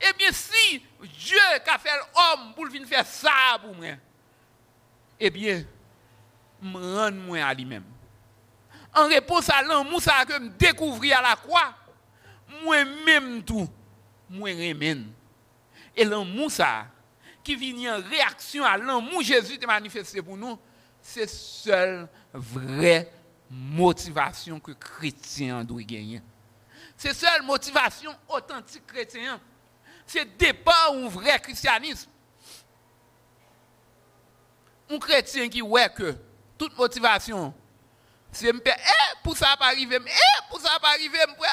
eh 0.00 0.12
bien 0.16 0.30
si 0.32 0.82
Dieu 1.00 1.38
qui 1.64 1.70
a 1.70 1.78
fait 1.78 1.90
l'homme 1.90 2.54
pour 2.54 2.66
venir 2.66 2.86
faire 2.86 3.06
ça 3.06 3.58
pour 3.60 3.74
moi, 3.74 3.94
eh 5.18 5.30
bien, 5.30 5.64
me 6.60 6.96
rend 6.96 7.12
moi 7.12 7.42
à 7.44 7.54
lui-même. 7.54 7.84
En 8.94 9.06
réponse 9.06 9.48
à 9.50 9.62
l'amour 9.62 10.00
ça 10.00 10.24
que 10.24 10.38
me 10.38 10.50
découvrir 10.50 11.18
à 11.18 11.22
la 11.22 11.36
croix, 11.36 11.74
moi-même 12.62 13.42
tout, 13.42 13.68
moi 14.30 14.50
remène. 14.50 15.12
Et 15.96 16.04
l'amour 16.04 16.50
ça, 16.50 16.86
qui 17.42 17.56
vient 17.56 17.98
en 17.98 18.02
réaction 18.08 18.64
à 18.64 18.76
l'amour 18.76 19.22
Jésus 19.22 19.58
a 19.62 19.66
manifesté 19.66 20.22
pour 20.22 20.36
nous, 20.36 20.58
c'est 21.02 21.28
seule 21.28 22.08
vraie 22.32 23.10
motivation 23.50 24.60
que 24.60 24.72
chrétien 24.72 25.64
doit 25.64 25.82
gagner. 25.82 26.22
C'est 26.96 27.14
seule 27.14 27.42
motivation 27.42 28.14
authentique 28.28 28.86
chrétien. 28.86 29.40
C'est 30.06 30.36
départ 30.36 30.92
un 30.92 31.08
vrai 31.08 31.40
christianisme. 31.40 32.10
Un 34.90 34.98
chrétien 34.98 35.48
qui 35.48 35.62
ouais 35.62 35.88
que 35.94 36.16
toute 36.56 36.76
motivation, 36.76 37.54
c'est 38.32 38.52
me 38.52 38.60
eh, 38.66 38.72
pour 39.22 39.36
ça 39.36 39.56
pas 39.58 39.66
arriver, 39.66 40.00
eh, 40.04 40.50
pour 40.50 40.60
ça 40.60 40.76
pas 40.80 40.88
arriver, 40.88 41.18
me 41.28 41.34
pour 41.34 41.46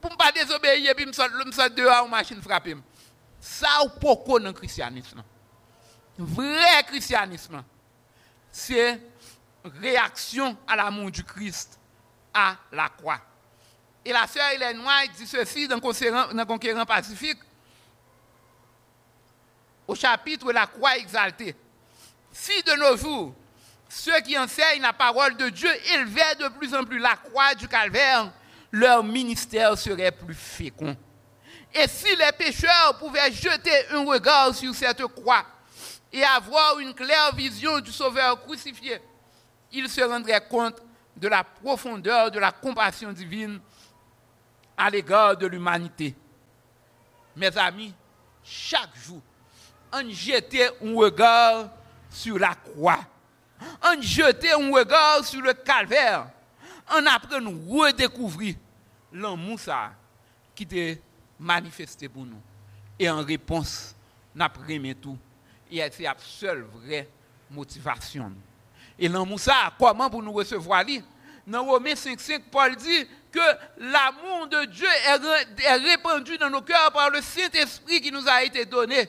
pour 0.00 0.10
ne 0.10 0.16
pas 0.16 0.32
désobéir 0.32 0.90
et 0.90 0.94
puis 0.94 1.06
me 1.06 1.12
sortir 1.12 1.70
dehors 1.70 2.08
machine 2.08 2.42
frapper. 2.42 2.74
Ça 3.40 3.84
ou 3.84 3.90
pourquoi 4.00 4.40
dans 4.40 4.46
le 4.46 4.52
christianisme? 4.52 5.22
Vrai 6.18 6.84
christianisme, 6.86 7.62
c'est 8.52 9.00
réaction 9.64 10.56
à 10.66 10.76
l'amour 10.76 11.10
du 11.10 11.24
Christ 11.24 11.78
à 12.32 12.56
la 12.70 12.88
croix. 12.88 13.20
Et 14.04 14.12
la 14.12 14.26
sœur 14.26 14.48
Hélène 14.54 14.78
White 14.78 15.12
dit 15.16 15.26
ceci 15.26 15.66
dans 15.66 15.76
le 15.76 16.44
Conquérant 16.44 16.84
Pacifique, 16.84 17.38
au 19.86 19.94
chapitre 19.94 20.52
La 20.52 20.66
croix 20.66 20.96
exaltée. 20.96 21.56
Si 22.30 22.62
de 22.62 22.72
nos 22.72 22.96
jours, 22.96 23.34
ceux 23.88 24.20
qui 24.20 24.38
enseignent 24.38 24.82
la 24.82 24.92
parole 24.92 25.36
de 25.36 25.48
Dieu 25.48 25.70
élevaient 25.94 26.34
de 26.38 26.48
plus 26.48 26.74
en 26.74 26.84
plus 26.84 26.98
la 26.98 27.16
croix 27.16 27.54
du 27.54 27.66
calvaire, 27.66 28.32
leur 28.70 29.02
ministère 29.02 29.76
serait 29.78 30.12
plus 30.12 30.34
fécond. 30.34 30.96
Et 31.72 31.88
si 31.88 32.14
les 32.16 32.32
pécheurs 32.38 32.98
pouvaient 32.98 33.32
jeter 33.32 33.88
un 33.90 34.04
regard 34.04 34.54
sur 34.54 34.74
cette 34.74 35.04
croix 35.06 35.44
et 36.14 36.22
avoir 36.22 36.78
une 36.78 36.94
claire 36.94 37.34
vision 37.34 37.80
du 37.80 37.90
Sauveur 37.90 38.40
crucifié, 38.44 39.00
ils 39.72 39.88
se 39.88 40.00
rendraient 40.00 40.46
compte 40.48 40.80
de 41.16 41.26
la 41.26 41.42
profondeur 41.42 42.30
de 42.30 42.38
la 42.38 42.52
compassion 42.52 43.12
divine 43.12 43.58
à 44.76 44.88
l'égard 44.90 45.36
de 45.36 45.48
l'humanité. 45.48 46.14
Mes 47.34 47.58
amis, 47.58 47.92
chaque 48.44 48.94
jour, 48.96 49.20
on 49.92 50.08
jetait 50.10 50.70
un 50.84 50.94
regard 50.94 51.70
sur 52.08 52.38
la 52.38 52.54
croix. 52.54 53.00
On 53.82 54.00
jetait 54.00 54.52
un 54.52 54.70
regard 54.72 55.24
sur 55.24 55.40
le 55.40 55.52
calvaire. 55.52 56.28
On 56.92 57.04
apprend 57.06 57.44
à 57.44 57.86
redécouvrir 57.88 58.54
l'amour 59.12 59.58
qui 60.54 60.62
était 60.62 61.02
manifesté 61.40 62.08
pour 62.08 62.24
nous. 62.24 62.40
Et 63.00 63.10
en 63.10 63.24
réponse, 63.24 63.96
nous 64.32 64.44
avons 64.44 64.94
tout. 65.02 65.18
C'est 65.74 66.02
la 66.04 66.14
seule 66.18 66.62
vraie 66.62 67.08
motivation. 67.50 68.32
Et 68.98 69.08
l'amour 69.08 69.40
ça, 69.40 69.72
comment 69.78 70.08
pour 70.08 70.22
nous 70.22 70.32
recevoir 70.32 70.84
Dans 71.46 71.64
Romains 71.64 71.94
5.5, 71.94 72.42
Paul 72.50 72.76
dit 72.76 73.06
que 73.32 73.40
l'amour 73.78 74.46
de 74.46 74.66
Dieu 74.66 74.86
est 74.86 75.76
répandu 75.76 76.38
dans 76.38 76.50
nos 76.50 76.62
cœurs 76.62 76.92
par 76.92 77.10
le 77.10 77.20
Saint-Esprit 77.20 78.00
qui 78.00 78.12
nous 78.12 78.26
a 78.28 78.44
été 78.44 78.64
donné. 78.64 79.08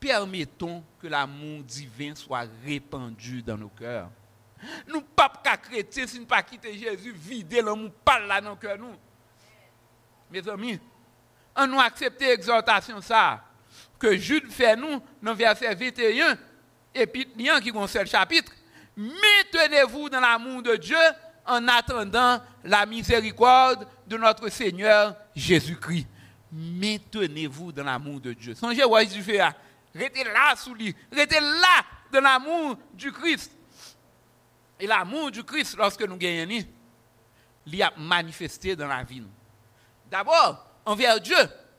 Permettons 0.00 0.82
que 1.00 1.06
l'amour 1.06 1.62
divin 1.62 2.14
soit 2.16 2.46
répandu 2.64 3.42
dans 3.42 3.56
nos 3.56 3.68
cœurs. 3.68 4.10
Nous 4.88 4.96
ne 4.96 5.00
pas 5.00 5.28
chrétiens 5.56 6.06
si 6.06 6.18
nous 6.18 6.26
pas 6.26 6.42
quitter 6.42 6.76
Jésus, 6.76 7.12
vider 7.12 7.62
l'amour 7.62 7.92
pas 8.04 8.18
là 8.18 8.40
dans 8.40 8.50
nos 8.50 8.56
cœurs. 8.56 8.78
Nous. 8.78 8.96
Mes 10.30 10.48
amis, 10.48 10.80
on 11.54 11.66
nous 11.66 11.78
accepter 11.78 12.26
l'exhortation 12.26 13.00
ça 13.00 13.44
que 14.02 14.16
Jude 14.16 14.50
fait 14.50 14.74
nous 14.74 15.00
dans 15.22 15.32
verset 15.32 15.72
21 15.72 16.36
et 16.92 17.48
a 17.48 17.60
qui 17.60 17.70
concerne 17.70 18.04
le 18.04 18.10
chapitre. 18.10 18.52
Maintenez-vous 18.96 20.08
dans 20.10 20.18
l'amour 20.18 20.60
de 20.60 20.74
Dieu 20.74 20.98
en 21.46 21.68
attendant 21.68 22.42
la 22.64 22.84
miséricorde 22.84 23.86
de 24.08 24.16
notre 24.16 24.48
Seigneur 24.48 25.14
Jésus-Christ. 25.36 26.08
Maintenez-vous 26.50 27.70
dans 27.70 27.84
l'amour 27.84 28.20
de 28.20 28.32
Dieu. 28.32 28.56
Songez 28.56 28.84
où 28.84 28.98
Jésus 28.98 29.22
fait. 29.22 29.40
Restez 29.94 30.24
là 30.24 30.56
sous 30.56 30.74
lui. 30.74 30.94
Restez 31.12 31.38
là 31.38 31.84
dans 32.12 32.20
l'amour 32.20 32.76
du 32.92 33.12
Christ. 33.12 33.52
Et 34.80 34.86
l'amour 34.88 35.30
du 35.30 35.44
Christ, 35.44 35.76
lorsque 35.78 36.02
nous 36.02 36.16
gagnons, 36.16 36.64
il 37.66 37.82
a 37.82 37.92
manifesté 37.96 38.74
dans 38.74 38.88
la 38.88 39.04
vie. 39.04 39.22
D'abord, 40.10 40.66
envers 40.84 41.20
Dieu. 41.20 41.36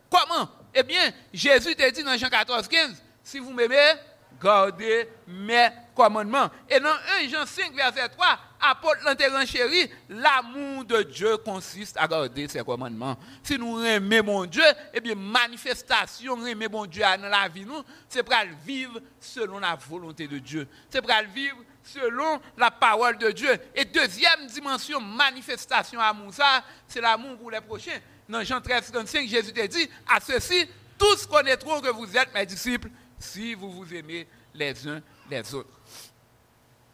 Comment 0.09 0.49
Eh 0.73 0.83
bien, 0.83 1.11
Jésus 1.33 1.75
t'a 1.75 1.91
dit 1.91 2.03
dans 2.03 2.17
Jean 2.17 2.29
14, 2.29 2.67
15, 2.67 3.03
si 3.23 3.39
vous 3.39 3.51
m'aimez, 3.51 3.93
gardez 4.41 5.07
mes 5.27 5.69
commandements. 5.95 6.49
Et 6.69 6.79
dans 6.79 6.89
1 6.89 7.29
Jean 7.29 7.45
5, 7.45 7.73
verset 7.73 8.09
3, 8.09 8.39
apôtre 8.59 8.99
l'intérêt 9.05 9.45
chéri, 9.45 9.89
l'amour 10.09 10.85
de 10.85 11.03
Dieu 11.03 11.37
consiste 11.37 11.97
à 11.97 12.07
garder 12.07 12.47
ses 12.47 12.63
commandements. 12.63 13.17
Si 13.43 13.57
nous 13.57 13.83
aimons 13.83 14.23
mon 14.23 14.45
Dieu, 14.45 14.63
eh 14.93 14.99
bien, 14.99 15.15
manifestation, 15.15 16.45
aimer 16.45 16.67
mon 16.67 16.85
Dieu 16.85 17.03
dans 17.03 17.29
la 17.29 17.47
vie, 17.47 17.65
nous, 17.65 17.83
c'est 18.09 18.23
pour 18.23 18.35
vivre 18.65 18.99
selon 19.19 19.59
la 19.59 19.75
volonté 19.75 20.27
de 20.27 20.39
Dieu. 20.39 20.67
C'est 20.89 21.01
pour 21.01 21.11
vivre 21.33 21.57
selon 21.83 22.39
la 22.57 22.71
parole 22.71 23.17
de 23.17 23.31
Dieu. 23.31 23.51
Et 23.75 23.85
deuxième 23.85 24.47
dimension, 24.47 24.99
manifestation 24.99 25.99
amour, 25.99 26.33
ça, 26.33 26.63
c'est 26.87 27.01
l'amour 27.01 27.37
pour 27.37 27.51
les 27.51 27.61
prochains. 27.61 27.99
Dans 28.33 28.43
Jean 28.43 28.59
13, 28.59 28.91
35, 28.91 29.27
Jésus 29.27 29.53
a 29.61 29.67
dit, 29.67 29.87
à 30.07 30.19
ceci, 30.19 30.67
tous 30.97 31.27
connaîtront 31.27 31.79
que 31.79 31.89
vous 31.89 32.17
êtes 32.17 32.33
mes 32.33 32.47
disciples 32.47 32.89
si 33.19 33.53
vous 33.53 33.71
vous 33.71 33.93
aimez 33.93 34.27
les 34.55 34.87
uns 34.87 35.03
les 35.29 35.53
autres. 35.53 35.69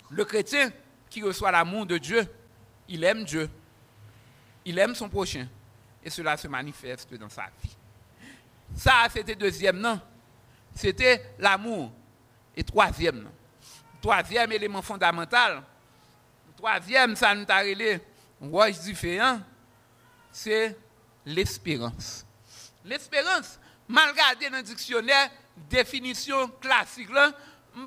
Le 0.10 0.26
chrétien 0.26 0.70
qui 1.10 1.24
reçoit 1.24 1.50
l'amour 1.50 1.86
de 1.86 1.98
Dieu, 1.98 2.28
il 2.90 3.06
aime 3.06 3.24
Dieu, 3.24 3.50
il 4.66 4.78
aime 4.80 4.94
son 4.94 5.08
prochain, 5.08 5.48
et 6.04 6.10
cela 6.10 6.36
se 6.36 6.50
manifeste 6.50 7.14
dans 7.14 7.30
sa 7.30 7.46
vie. 7.64 7.78
Ça, 8.76 9.08
c'était 9.10 9.36
deuxième 9.36 9.80
nom. 9.80 9.98
C'était 10.76 11.36
l'amour. 11.40 11.94
Et 12.54 12.66
troisième 12.66 13.22
nom. 13.22 13.32
Troisième 14.02 14.52
élément 14.52 14.82
fondamental. 14.82 15.64
Troisième, 16.58 17.16
ça 17.16 17.34
nous 17.34 17.46
a 17.48 17.60
relé, 17.60 18.02
différent, 18.84 19.40
c'est 20.34 20.76
l'espérance. 21.26 22.26
L'espérance, 22.86 23.60
malgré 23.88 24.50
dans 24.50 24.58
le 24.58 24.64
dictionnaire, 24.64 25.30
définition 25.70 26.48
classique 26.62 27.10
là, 27.12 27.32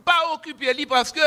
pas 0.04 0.32
occupé 0.34 0.86
parce 0.86 1.12
que 1.12 1.20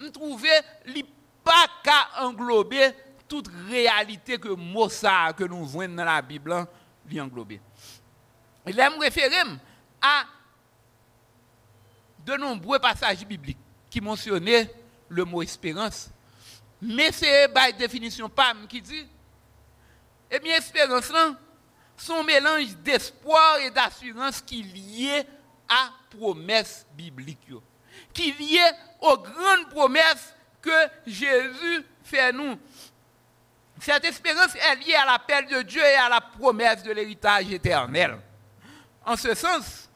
je 0.00 0.06
trouvais 0.08 0.60
li 0.86 1.04
pas 1.42 1.66
qu'à 1.82 2.24
englober 2.24 2.90
toute 3.28 3.48
réalité 3.68 4.38
que 4.38 4.48
mot 4.48 4.88
que 4.88 5.44
nous 5.44 5.64
voyons 5.64 5.94
dans 5.94 6.04
la 6.04 6.20
Bible 6.22 6.66
lui 7.06 7.20
englober. 7.20 7.60
Il 8.66 8.78
aime 8.78 8.98
référer 8.98 9.42
à 10.00 10.24
de 12.24 12.34
nombreux 12.36 12.78
passages 12.78 13.24
bibliques 13.26 13.58
qui 13.90 14.00
mentionnaient 14.00 14.72
le 15.08 15.24
mot 15.24 15.42
espérance. 15.42 16.10
Mais 16.80 17.12
c'est 17.12 17.48
par 17.48 17.72
définition 17.72 18.28
PAM 18.28 18.66
qui 18.66 18.80
dit, 18.80 19.06
eh 20.30 20.38
bien, 20.38 20.56
espérance, 20.56 21.10
son 21.96 22.24
mélange 22.24 22.76
d'espoir 22.78 23.58
et 23.58 23.70
d'assurance 23.70 24.40
qui 24.40 24.62
lié 24.62 25.24
à 25.68 25.90
promesses 26.10 26.86
bibliques, 26.94 27.52
qui 28.12 28.32
lié 28.32 28.62
aux 29.00 29.16
grandes 29.18 29.68
promesses 29.70 30.34
que 30.60 30.88
Jésus 31.06 31.84
fait 32.02 32.32
nous. 32.32 32.58
Cette 33.80 34.04
espérance 34.04 34.54
est 34.54 34.76
liée 34.76 34.94
à 34.94 35.04
l'appel 35.04 35.46
de 35.46 35.62
Dieu 35.62 35.82
et 35.82 35.96
à 35.96 36.08
la 36.08 36.20
promesse 36.20 36.82
de 36.82 36.92
l'héritage 36.92 37.52
éternel. 37.52 38.18
En 39.04 39.16
ce 39.16 39.34
sens, 39.34 39.88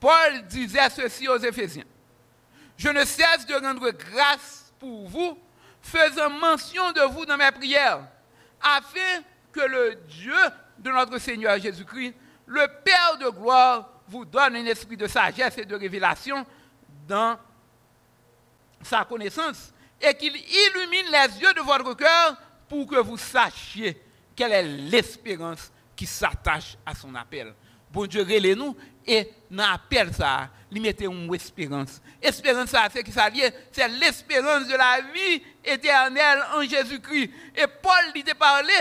Paul 0.00 0.46
disait 0.48 0.90
ceci 0.90 1.28
aux 1.28 1.38
Éphésiens. 1.38 1.84
Je 2.76 2.88
ne 2.88 3.04
cesse 3.04 3.46
de 3.46 3.54
rendre 3.54 3.90
grâce 3.90 4.72
pour 4.80 5.06
vous, 5.08 5.38
faisant 5.80 6.30
mention 6.30 6.90
de 6.92 7.02
vous 7.02 7.24
dans 7.24 7.36
mes 7.36 7.52
prières, 7.52 8.08
afin 8.62 9.22
que 9.52 9.60
le 9.60 9.94
Dieu 10.08 10.34
de 10.78 10.90
notre 10.90 11.18
Seigneur 11.18 11.58
Jésus-Christ, 11.58 12.14
le 12.46 12.66
Père 12.84 13.18
de 13.20 13.28
gloire, 13.30 13.88
vous 14.08 14.24
donne 14.24 14.56
un 14.56 14.66
esprit 14.66 14.96
de 14.96 15.06
sagesse 15.06 15.58
et 15.58 15.64
de 15.64 15.74
révélation 15.76 16.44
dans 17.06 17.38
sa 18.82 19.04
connaissance 19.04 19.72
et 20.00 20.14
qu'il 20.14 20.34
illumine 20.34 21.06
les 21.10 21.40
yeux 21.40 21.54
de 21.54 21.60
votre 21.60 21.94
cœur 21.94 22.36
pour 22.68 22.86
que 22.86 22.96
vous 22.96 23.16
sachiez 23.16 24.02
quelle 24.34 24.52
est 24.52 24.62
l'espérance 24.62 25.70
qui 25.94 26.06
s'attache 26.06 26.76
à 26.84 26.94
son 26.94 27.14
appel. 27.14 27.54
Bon 27.92 28.06
Dieu, 28.06 28.22
relève 28.22 28.56
nous 28.56 28.76
et 29.06 29.28
dans 29.50 29.70
l'appel 29.70 30.14
ça, 30.14 30.48
il 30.70 30.80
mettait 30.80 31.04
une 31.04 31.32
espérance. 31.34 32.00
Espérance 32.20 32.74
c'est 32.92 33.02
qui 33.02 33.12
C'est 33.12 33.88
l'espérance 33.88 34.66
de 34.66 34.74
la 34.74 35.00
vie 35.12 35.42
éternelle 35.64 36.42
en 36.54 36.62
Jésus-Christ. 36.62 37.30
Et 37.54 37.66
Paul 37.82 38.12
lui 38.14 38.24
a 38.30 38.34
parlé 38.34 38.72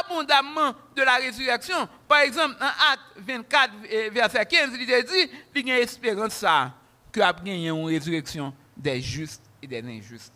abondamment 0.00 0.74
de 0.96 1.02
la 1.02 1.16
résurrection. 1.16 1.88
Par 2.08 2.20
exemple, 2.20 2.56
dans 2.58 2.66
Acte 2.66 3.02
24, 3.18 3.72
verset 4.12 4.46
15, 4.46 4.70
il 4.72 4.86
dit, 4.86 5.30
il 5.54 5.68
y 5.68 5.72
a 5.72 5.80
espérance 5.80 6.34
ça, 6.34 6.72
que 7.12 7.20
a 7.20 7.34
une 7.44 7.84
résurrection 7.84 8.54
des 8.76 9.02
justes 9.02 9.42
et 9.60 9.66
des 9.66 9.82
injustes. 9.82 10.32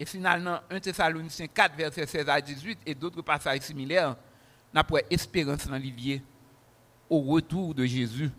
Et 0.00 0.04
finalement, 0.04 0.58
1 0.68 0.80
Thessaloniciens 0.80 1.46
4, 1.46 1.76
verset 1.76 2.06
16 2.06 2.28
à 2.28 2.40
18 2.40 2.78
et 2.86 2.94
d'autres 2.94 3.22
passages 3.22 3.60
similaires, 3.60 4.16
n'a 4.74 4.82
pas 4.82 4.98
espérance 5.08 5.68
dans 5.68 5.76
l'Ilier 5.76 6.22
au 7.12 7.20
retour 7.20 7.74
de 7.74 7.84
Jésus, 7.84 8.30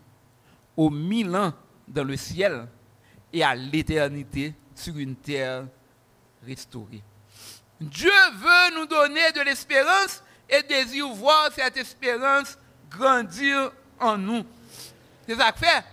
au 0.76 0.90
mille 0.90 1.34
ans 1.36 1.52
dans 1.86 2.02
le 2.02 2.16
ciel 2.16 2.66
et 3.32 3.44
à 3.44 3.54
l'éternité 3.54 4.52
sur 4.74 4.98
une 4.98 5.14
terre 5.14 5.64
restaurée. 6.44 7.02
Dieu 7.80 8.10
veut 8.34 8.74
nous 8.74 8.86
donner 8.86 9.30
de 9.30 9.42
l'espérance 9.42 10.24
et 10.48 10.60
désire 10.64 11.06
voir 11.10 11.50
cette 11.54 11.76
espérance 11.76 12.58
grandir 12.90 13.70
en 14.00 14.18
nous. 14.18 14.44
C'est 15.24 15.36
ça 15.36 15.52
que 15.52 15.60
fait. 15.60 15.84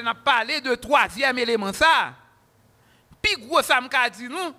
On 0.00 0.06
a 0.06 0.14
parlé 0.14 0.60
de 0.60 0.76
troisième 0.76 1.38
élément, 1.38 1.72
ça. 1.72 2.14
Puis 3.20 3.34
gros, 3.44 3.62
ça 3.62 3.80
dit 4.16 4.28
nous, 4.28 4.54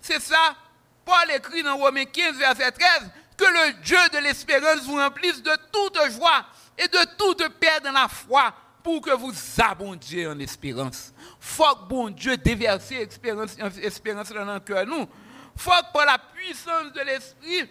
c'est 0.00 0.20
ça. 0.20 0.56
Paul 1.04 1.30
écrit 1.32 1.62
dans 1.62 1.76
Romains 1.76 2.06
15, 2.06 2.38
verset 2.38 2.72
13, 2.72 3.10
que 3.40 3.44
le 3.44 3.82
Dieu 3.82 3.98
de 4.12 4.18
l'espérance 4.18 4.82
vous 4.84 4.96
remplisse 4.96 5.42
de 5.42 5.56
toute 5.72 6.12
joie 6.12 6.44
et 6.76 6.86
de 6.88 7.16
toute 7.16 7.48
paix 7.58 7.80
dans 7.82 7.92
la 7.92 8.06
foi 8.06 8.54
pour 8.82 9.00
que 9.00 9.16
vous 9.16 9.32
abondiez 9.58 10.26
en 10.26 10.38
espérance. 10.38 11.14
Faut 11.38 11.74
que 11.74 11.88
bon 11.88 12.10
Dieu 12.10 12.36
déverse 12.36 12.92
espérance, 12.92 13.56
espérance 13.82 14.30
dans 14.30 14.44
notre 14.44 14.66
cœur. 14.66 14.86
Nous, 14.86 15.08
faut 15.56 15.70
que 15.70 15.92
par 15.92 16.04
la 16.04 16.18
puissance 16.18 16.92
de 16.92 17.00
l'esprit, 17.00 17.68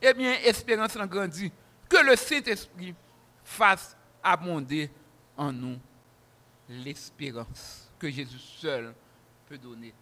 eh 0.00 0.14
bien, 0.14 0.34
espérance 0.44 0.96
en 0.96 1.06
grandit. 1.06 1.50
Que 1.88 2.04
le 2.04 2.16
Saint-Esprit 2.16 2.94
fasse 3.44 3.96
abonder 4.22 4.90
en 5.36 5.52
nous 5.52 5.78
l'espérance 6.68 7.90
que 7.98 8.10
Jésus 8.10 8.38
seul 8.38 8.94
peut 9.48 9.58
donner. 9.58 9.92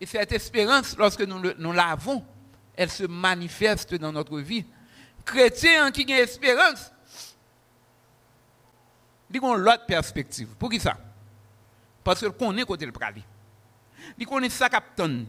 Et 0.00 0.06
cette 0.06 0.32
espérance, 0.32 0.96
lorsque 0.96 1.22
nous, 1.22 1.72
l'avons, 1.72 2.24
elle 2.80 2.90
se 2.90 3.04
manifeste 3.04 3.94
dans 3.96 4.10
notre 4.10 4.38
vie. 4.40 4.64
Chrétien 5.22 5.90
qui 5.90 6.10
a 6.10 6.22
espérance, 6.22 6.90
il 9.30 9.44
a 9.44 9.56
l'autre 9.58 9.84
perspective. 9.84 10.48
Pour 10.58 10.70
qui 10.70 10.80
ça? 10.80 10.96
Parce 12.02 12.20
qu'il 12.20 12.30
connaît 12.30 12.62
côté 12.64 12.86
le 12.86 12.92
praler. 12.92 13.22
Il 14.16 14.26
connaît 14.26 14.48
ça 14.48 14.70
captain. 14.70 15.24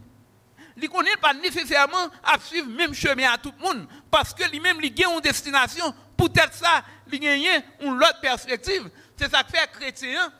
Il 0.78 0.88
connaît 0.88 1.14
pas 1.20 1.34
nécessairement 1.34 2.08
à 2.24 2.38
suivre 2.40 2.68
le 2.68 2.74
même 2.74 2.94
chemin 2.94 3.30
à 3.30 3.36
tout 3.36 3.52
le 3.58 3.62
monde. 3.62 3.86
Parce 4.10 4.32
que 4.32 4.50
lui-même, 4.50 4.78
il 4.82 5.04
a 5.04 5.14
une 5.14 5.20
destination. 5.20 5.94
Peut-être 6.16 6.54
ça, 6.54 6.82
il 7.12 7.28
a 7.28 7.36
une 7.82 7.92
autre 7.96 8.20
perspective. 8.22 8.90
C'est 9.14 9.30
ça 9.30 9.42
que 9.42 9.50
fait 9.50 9.70
chrétien 9.72 10.32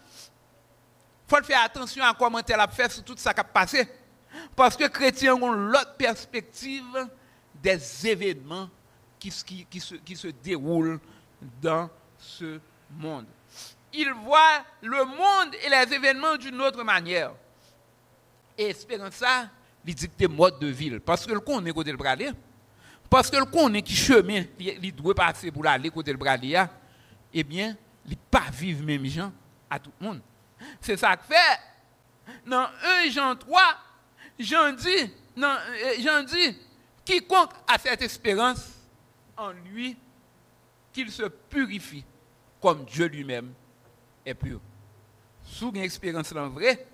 faut 1.28 1.44
faire 1.44 1.62
attention 1.62 2.04
à 2.04 2.14
comment 2.14 2.40
elle 2.46 2.60
a 2.60 2.68
fait 2.68 2.92
sur 2.92 3.04
tout 3.04 3.14
ça 3.16 3.32
qui 3.32 3.40
a 3.40 3.44
passé. 3.44 3.88
Parce 4.56 4.76
que 4.76 4.84
les 4.84 4.90
chrétiens 4.90 5.34
ont 5.34 5.52
l'autre 5.52 5.94
perspective 5.96 7.08
des 7.62 8.08
événements 8.08 8.68
qui, 9.18 9.30
se, 9.30 10.26
déroulent 10.42 11.00
dans 11.60 11.88
ce 12.18 12.58
monde. 12.90 13.26
Ils 13.92 14.12
voient 14.12 14.64
le 14.82 15.04
monde 15.04 15.54
et 15.64 15.68
les 15.68 15.94
événements 15.94 16.36
d'une 16.36 16.60
autre 16.60 16.82
manière. 16.82 17.32
Et 18.56 18.70
espérant 18.70 19.10
ça, 19.10 19.48
ils 19.84 19.94
dictent 19.94 20.28
mode 20.28 20.58
de 20.58 20.68
ville. 20.68 21.00
Parce 21.00 21.26
que 21.26 21.32
le 21.32 21.40
connaît 21.40 21.72
côté 21.72 21.90
le 21.90 21.96
bralé. 21.96 22.30
Parce 23.08 23.30
que 23.30 23.36
le 23.36 23.44
connaît 23.44 23.82
qui 23.82 23.94
chemin, 23.94 24.44
il 24.58 24.94
doit 24.94 25.14
passer 25.14 25.50
pour 25.50 25.66
aller 25.66 25.90
côté 25.90 26.12
le 26.12 26.18
bralé. 26.18 26.62
Eh 27.32 27.44
bien, 27.44 27.76
il 28.06 28.16
pas 28.16 28.50
vivre 28.50 28.84
même 28.84 29.04
gens 29.06 29.32
à 29.68 29.78
tout 29.78 29.92
le 30.00 30.06
monde. 30.06 30.20
C'est 30.80 30.96
ça 30.96 31.16
que 31.16 31.24
fait. 31.24 31.60
Dans 32.46 32.68
1 33.06 33.10
Jean 33.10 33.36
3, 33.36 33.60
Jean 34.38 34.76
non, 35.36 35.48
euh, 35.48 36.52
quiconque 37.04 37.52
a 37.66 37.78
cette 37.78 38.02
espérance 38.02 38.68
en 39.36 39.50
lui, 39.52 39.96
qu'il 40.92 41.10
se 41.10 41.24
purifie 41.24 42.04
comme 42.60 42.84
Dieu 42.84 43.06
lui-même 43.06 43.52
est 44.24 44.34
pur. 44.34 44.60
Avez 45.60 45.78
une 45.78 45.84
expérience 45.84 46.32
en 46.32 46.48
vrai, 46.50 46.86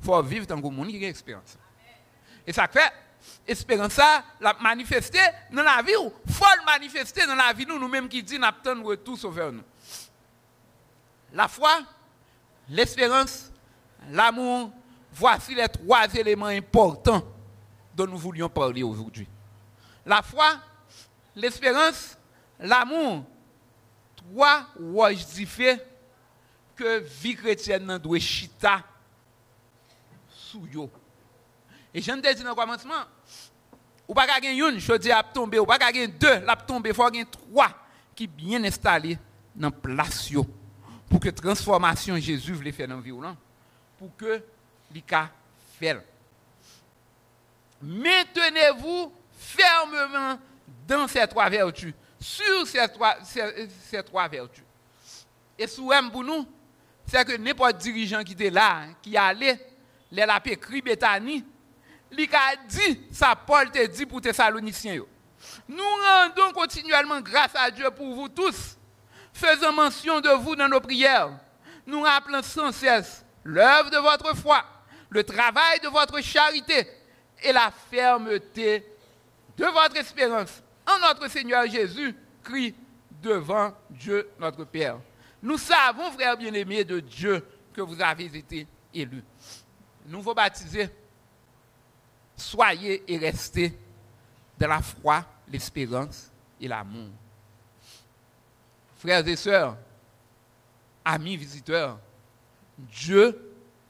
il 0.00 0.04
faut 0.04 0.22
vivre 0.22 0.46
tant 0.46 0.60
que 0.60 0.66
monde 0.68 0.88
qui 0.88 0.96
a 0.96 0.98
une 0.98 1.04
expérience. 1.04 1.56
Et 2.46 2.52
ça 2.52 2.66
fait, 2.68 2.92
espérance 3.46 3.92
ça, 3.92 4.24
la 4.40 4.54
manifester 4.54 5.20
dans 5.52 5.62
la 5.62 5.82
vie, 5.82 5.92
il 5.92 6.32
faut 6.32 6.44
le 6.58 6.64
manifester 6.64 7.26
dans 7.26 7.34
la 7.34 7.52
vie, 7.52 7.66
nous, 7.66 7.78
nous-mêmes 7.78 8.08
qui 8.08 8.22
disons, 8.22 8.40
nous 8.74 8.84
retour 8.84 9.18
sauveur 9.18 9.52
nous. 9.52 9.62
La 11.32 11.48
foi, 11.48 11.82
l'espérance, 12.68 13.50
l'amour, 14.10 14.72
voici 15.14 15.54
les 15.54 15.68
trois 15.68 16.12
éléments 16.14 16.46
importants 16.46 17.22
dont 17.94 18.06
nous 18.06 18.18
voulions 18.18 18.48
parler 18.48 18.82
aujourd'hui. 18.82 19.28
La 20.04 20.20
foi, 20.22 20.58
l'espérance, 21.34 22.18
l'amour, 22.58 23.24
trois 24.16 24.66
roches 24.78 25.24
fait 25.46 25.86
que 26.74 26.98
vie 26.98 27.36
chrétienne 27.36 27.98
doit 27.98 28.18
chita 28.18 28.82
sous 30.28 30.66
yo. 30.66 30.90
Et 31.92 32.02
je 32.02 32.10
ne 32.10 32.20
dit 32.20 32.42
dans 32.42 32.50
le 32.50 32.54
commencement, 32.54 33.04
ou 34.08 34.14
pas 34.14 34.26
gagner 34.26 34.58
une, 34.58 34.80
je 34.80 34.92
dis 34.94 35.12
à 35.12 35.22
tomber, 35.22 35.60
ou 35.60 35.66
pas 35.66 35.78
gagner 35.78 36.08
deux, 36.08 36.40
la 36.40 36.56
tomber, 36.56 36.90
il 36.90 36.94
faut 36.94 37.04
gagner 37.04 37.26
trois 37.26 37.68
qui 38.14 38.26
bien 38.26 38.62
installés 38.64 39.16
dans 39.54 39.70
place 39.70 40.30
yo 40.30 40.44
pour 41.08 41.20
que 41.20 41.26
la 41.26 41.32
transformation 41.32 42.16
Jésus 42.16 42.52
voulait 42.52 42.72
faire 42.72 42.88
dans 42.88 42.98
violent, 42.98 43.36
pour 43.96 44.14
que 44.16 44.42
l'ICA 44.94 45.30
fasse. 45.80 45.96
Maintenez-vous 47.82 49.12
fermement 49.36 50.38
dans 50.86 51.06
ces 51.08 51.26
trois 51.26 51.50
vertus, 51.50 51.92
sur 52.18 52.66
ces 52.66 52.88
trois, 52.88 54.28
vertus. 54.28 54.64
Et 55.58 55.66
souvent 55.66 56.08
pour 56.08 56.24
nous, 56.24 56.46
c'est 57.06 57.24
que 57.24 57.36
n'importe 57.36 57.76
dirigeant 57.78 58.22
qui 58.22 58.32
était 58.32 58.50
là, 58.50 58.86
qui 59.02 59.16
allait, 59.16 59.60
les 60.10 60.24
la 60.24 60.40
écrit 60.44 60.80
Bethany, 60.80 61.44
il 62.16 62.34
a 62.34 62.56
dit, 62.66 63.02
ça 63.10 63.34
Paul 63.34 63.70
te 63.70 63.84
dit 63.86 64.06
pour 64.06 64.20
Thessaloniciens. 64.20 65.02
Nous 65.68 65.84
rendons 65.84 66.52
continuellement 66.52 67.20
grâce 67.20 67.54
à 67.54 67.70
Dieu 67.70 67.90
pour 67.90 68.14
vous 68.14 68.28
tous 68.28 68.78
faisons 69.34 69.72
mention 69.72 70.20
de 70.20 70.30
vous 70.30 70.56
dans 70.56 70.68
nos 70.68 70.80
prières. 70.80 71.30
Nous 71.86 72.00
rappelons 72.00 72.42
sans 72.42 72.72
cesse 72.72 73.24
l'œuvre 73.42 73.90
de 73.90 73.98
votre 73.98 74.34
foi, 74.36 74.64
le 75.14 75.24
travail 75.24 75.80
de 75.80 75.88
votre 75.88 76.20
charité 76.20 76.86
et 77.42 77.52
la 77.52 77.70
fermeté 77.70 78.84
de 79.56 79.64
votre 79.64 79.96
espérance 79.96 80.62
en 80.86 80.98
notre 80.98 81.30
Seigneur 81.30 81.66
Jésus, 81.66 82.14
christ 82.42 82.74
devant 83.22 83.72
Dieu 83.88 84.28
notre 84.38 84.64
Père. 84.64 84.98
Nous 85.42 85.56
savons, 85.56 86.10
frères 86.12 86.36
bien-aimés 86.36 86.84
de 86.84 87.00
Dieu, 87.00 87.46
que 87.72 87.80
vous 87.80 88.00
avez 88.02 88.24
été 88.24 88.66
élus. 88.92 89.24
Nouveau 90.06 90.34
baptisés, 90.34 90.90
soyez 92.36 93.02
et 93.06 93.16
restez 93.16 93.72
dans 94.58 94.68
la 94.68 94.82
foi, 94.82 95.24
l'espérance 95.48 96.30
et 96.60 96.68
l'amour 96.68 97.08
frères 99.04 99.28
et 99.28 99.36
sœurs, 99.36 99.76
amis 101.04 101.36
visiteurs, 101.36 101.98
Dieu 102.78 103.43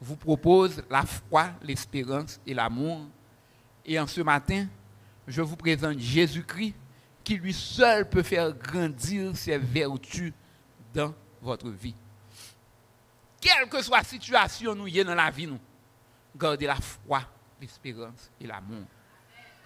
vous 0.04 0.16
propose 0.16 0.82
la 0.90 1.02
foi, 1.02 1.50
l'espérance 1.62 2.38
et 2.46 2.52
l'amour. 2.52 3.06
Et 3.84 3.98
en 3.98 4.06
ce 4.06 4.20
matin, 4.20 4.66
je 5.26 5.40
vous 5.40 5.56
présente 5.56 5.98
Jésus-Christ 5.98 6.74
qui 7.22 7.36
lui 7.36 7.54
seul 7.54 8.08
peut 8.08 8.22
faire 8.22 8.52
grandir 8.52 9.34
ses 9.34 9.56
vertus 9.56 10.32
dans 10.92 11.14
votre 11.40 11.70
vie. 11.70 11.94
Quelle 13.40 13.68
que 13.68 13.82
soit 13.82 13.98
la 13.98 14.04
situation 14.04 14.74
nous 14.74 14.86
y 14.86 15.02
dans 15.02 15.14
la 15.14 15.30
vie, 15.30 15.46
nous, 15.46 15.58
gardez 16.36 16.66
la 16.66 16.76
foi, 16.76 17.22
l'espérance 17.60 18.30
et 18.38 18.46
l'amour. 18.46 18.84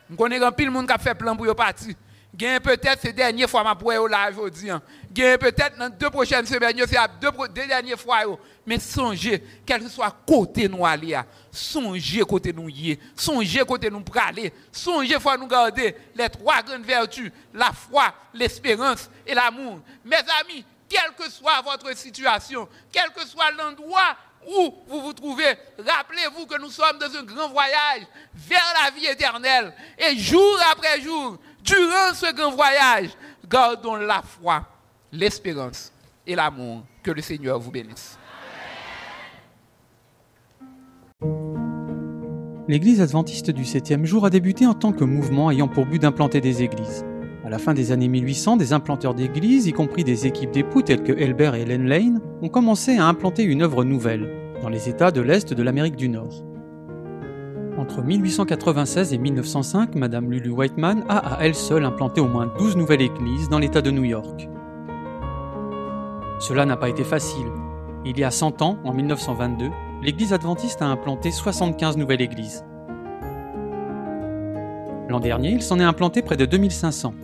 Nous 0.09 0.16
connaissons 0.16 0.53
pile 0.53 0.70
monde 0.70 0.86
qui 0.86 0.93
a 0.93 0.99
fait 0.99 1.14
plan 1.14 1.36
pour 1.36 1.55
partir. 1.57 1.95
Gain 2.39 2.61
peut-être 2.61 3.01
ces 3.03 3.12
dernières 3.12 3.51
fois, 3.51 3.64
ma 3.64 3.74
pour 3.74 3.91
là 4.09 4.30
aujourd'hui. 4.30 4.70
Hein. 4.70 4.80
Gain 5.12 5.36
peut-être 5.39 5.76
dans 5.76 5.89
deux 5.89 6.09
prochaines 6.09 6.47
semaines, 6.47 6.76
c'est 6.86 6.97
deux, 7.20 7.30
deux 7.49 7.66
dernières 7.66 7.99
fois. 7.99 8.20
Mais 8.64 8.78
songez, 8.78 9.43
quel 9.66 9.82
que 9.82 9.89
soit 9.89 10.14
côté 10.24 10.68
nous 10.68 10.86
aller, 10.86 11.16
hein. 11.16 11.26
songez 11.51 12.20
côté 12.20 12.53
nous 12.53 12.68
y 12.68 12.97
songez 13.16 13.64
côté 13.66 13.91
nous 13.91 14.03
praler, 14.03 14.53
songez 14.70 15.18
faut 15.18 15.36
nous 15.36 15.49
garder 15.49 15.97
les 16.14 16.28
trois 16.28 16.62
grandes 16.62 16.84
vertus, 16.84 17.32
la 17.53 17.72
foi, 17.72 18.14
l'espérance 18.32 19.11
et 19.26 19.34
l'amour. 19.34 19.80
Mes 20.05 20.16
amis, 20.41 20.64
quelle 20.89 21.11
que 21.18 21.28
soit 21.28 21.61
votre 21.62 21.93
situation, 21.97 22.68
quel 22.93 23.11
que 23.11 23.26
soit 23.26 23.51
l'endroit 23.51 24.16
où 24.47 24.74
vous 24.86 25.01
vous 25.01 25.12
trouvez, 25.12 25.59
Rappelez-vous 25.84 26.47
que 26.47 26.61
nous 26.61 26.70
sommes 26.70 26.99
dans 26.99 27.14
un 27.16 27.22
grand 27.24 27.49
voyage 27.49 28.03
vers 28.34 28.74
la 28.82 28.91
vie 28.93 29.07
éternelle. 29.07 29.74
Et 29.99 30.16
jour 30.16 30.59
après 30.70 31.01
jour, 31.01 31.39
durant 31.69 32.14
ce 32.14 32.35
grand 32.35 32.51
voyage, 32.51 33.11
gardons 33.49 33.97
la 33.97 34.23
foi, 34.23 34.64
l'espérance 35.12 35.93
et 36.27 36.35
l'amour. 36.35 36.83
Que 37.03 37.11
le 37.11 37.23
Seigneur 37.23 37.59
vous 37.59 37.71
bénisse. 37.71 38.19
L'Église 42.69 43.01
adventiste 43.01 43.51
du 43.51 43.64
septième 43.64 44.05
jour 44.05 44.27
a 44.27 44.31
débuté 44.31 44.66
en 44.66 44.75
tant 44.75 44.93
que 44.93 45.05
mouvement 45.05 45.51
ayant 45.51 45.69
pour 45.69 45.87
but 45.87 46.03
d'implanter 46.03 46.43
des 46.43 46.62
églises. 46.62 47.03
À 47.47 47.49
la 47.49 47.59
fin 47.59 47.73
des 47.73 47.93
années 47.93 48.09
1800, 48.09 48.59
des 48.59 48.75
implanteurs 48.75 49.14
d'églises, 49.14 49.66
y 49.66 49.73
compris 49.73 50.05
des 50.05 50.27
équipes 50.27 50.51
d'époux 50.51 50.83
telles 50.83 51.03
que 51.03 51.12
Elbert 51.12 51.55
et 51.55 51.62
Helen 51.62 51.87
Lane, 51.87 52.21
ont 52.43 52.51
commencé 52.51 52.99
à 52.99 53.07
implanter 53.07 53.43
une 53.43 53.62
œuvre 53.62 53.85
nouvelle, 53.85 54.29
dans 54.61 54.69
les 54.69 54.91
États 54.91 55.11
de 55.11 55.23
l'Est 55.23 55.55
de 55.55 55.62
l'Amérique 55.62 55.97
du 55.97 56.11
Nord. 56.11 56.45
Entre 57.79 58.03
1896 58.03 59.12
et 59.12 59.18
1905, 59.18 59.95
Madame 59.95 60.33
Lulu 60.33 60.51
Whiteman 60.51 61.05
a 61.09 61.37
à 61.37 61.45
elle 61.45 61.55
seule 61.55 61.85
implanté 61.85 62.20
au 62.20 62.26
moins 62.26 62.53
12 62.59 62.76
nouvelles 62.76 63.03
églises 63.03 63.49
dans 63.49 63.61
l'État 63.61 63.81
de 63.81 63.93
New 63.93 64.03
York. 64.03 64.49
Cela 66.41 66.66
n'a 66.66 66.76
pas 66.76 66.89
été 66.89 67.05
facile. 67.05 67.47
Il 68.05 68.18
y 68.18 68.24
a 68.24 68.33
100 68.33 68.62
ans, 68.62 68.79
en 68.83 68.93
1922, 68.93 69.70
l'Église 70.03 70.33
adventiste 70.33 70.83
a 70.83 70.87
implanté 70.87 71.31
75 71.31 71.97
nouvelles 71.97 72.20
églises. 72.20 72.64
L'an 75.09 75.20
dernier, 75.20 75.53
il 75.53 75.62
s'en 75.62 75.79
est 75.79 75.85
implanté 75.85 76.20
près 76.20 76.37
de 76.37 76.47
2500. 76.47 77.14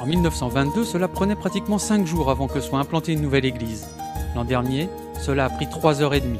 En 0.00 0.06
1922, 0.06 0.84
cela 0.84 1.08
prenait 1.08 1.36
pratiquement 1.36 1.78
5 1.78 2.06
jours 2.06 2.30
avant 2.30 2.48
que 2.48 2.60
soit 2.60 2.78
implantée 2.78 3.12
une 3.12 3.20
nouvelle 3.20 3.44
église. 3.44 3.86
L'an 4.34 4.46
dernier, 4.46 4.88
cela 5.20 5.44
a 5.44 5.50
pris 5.50 5.68
3 5.68 6.00
heures 6.00 6.14
et 6.14 6.20
demie. 6.20 6.38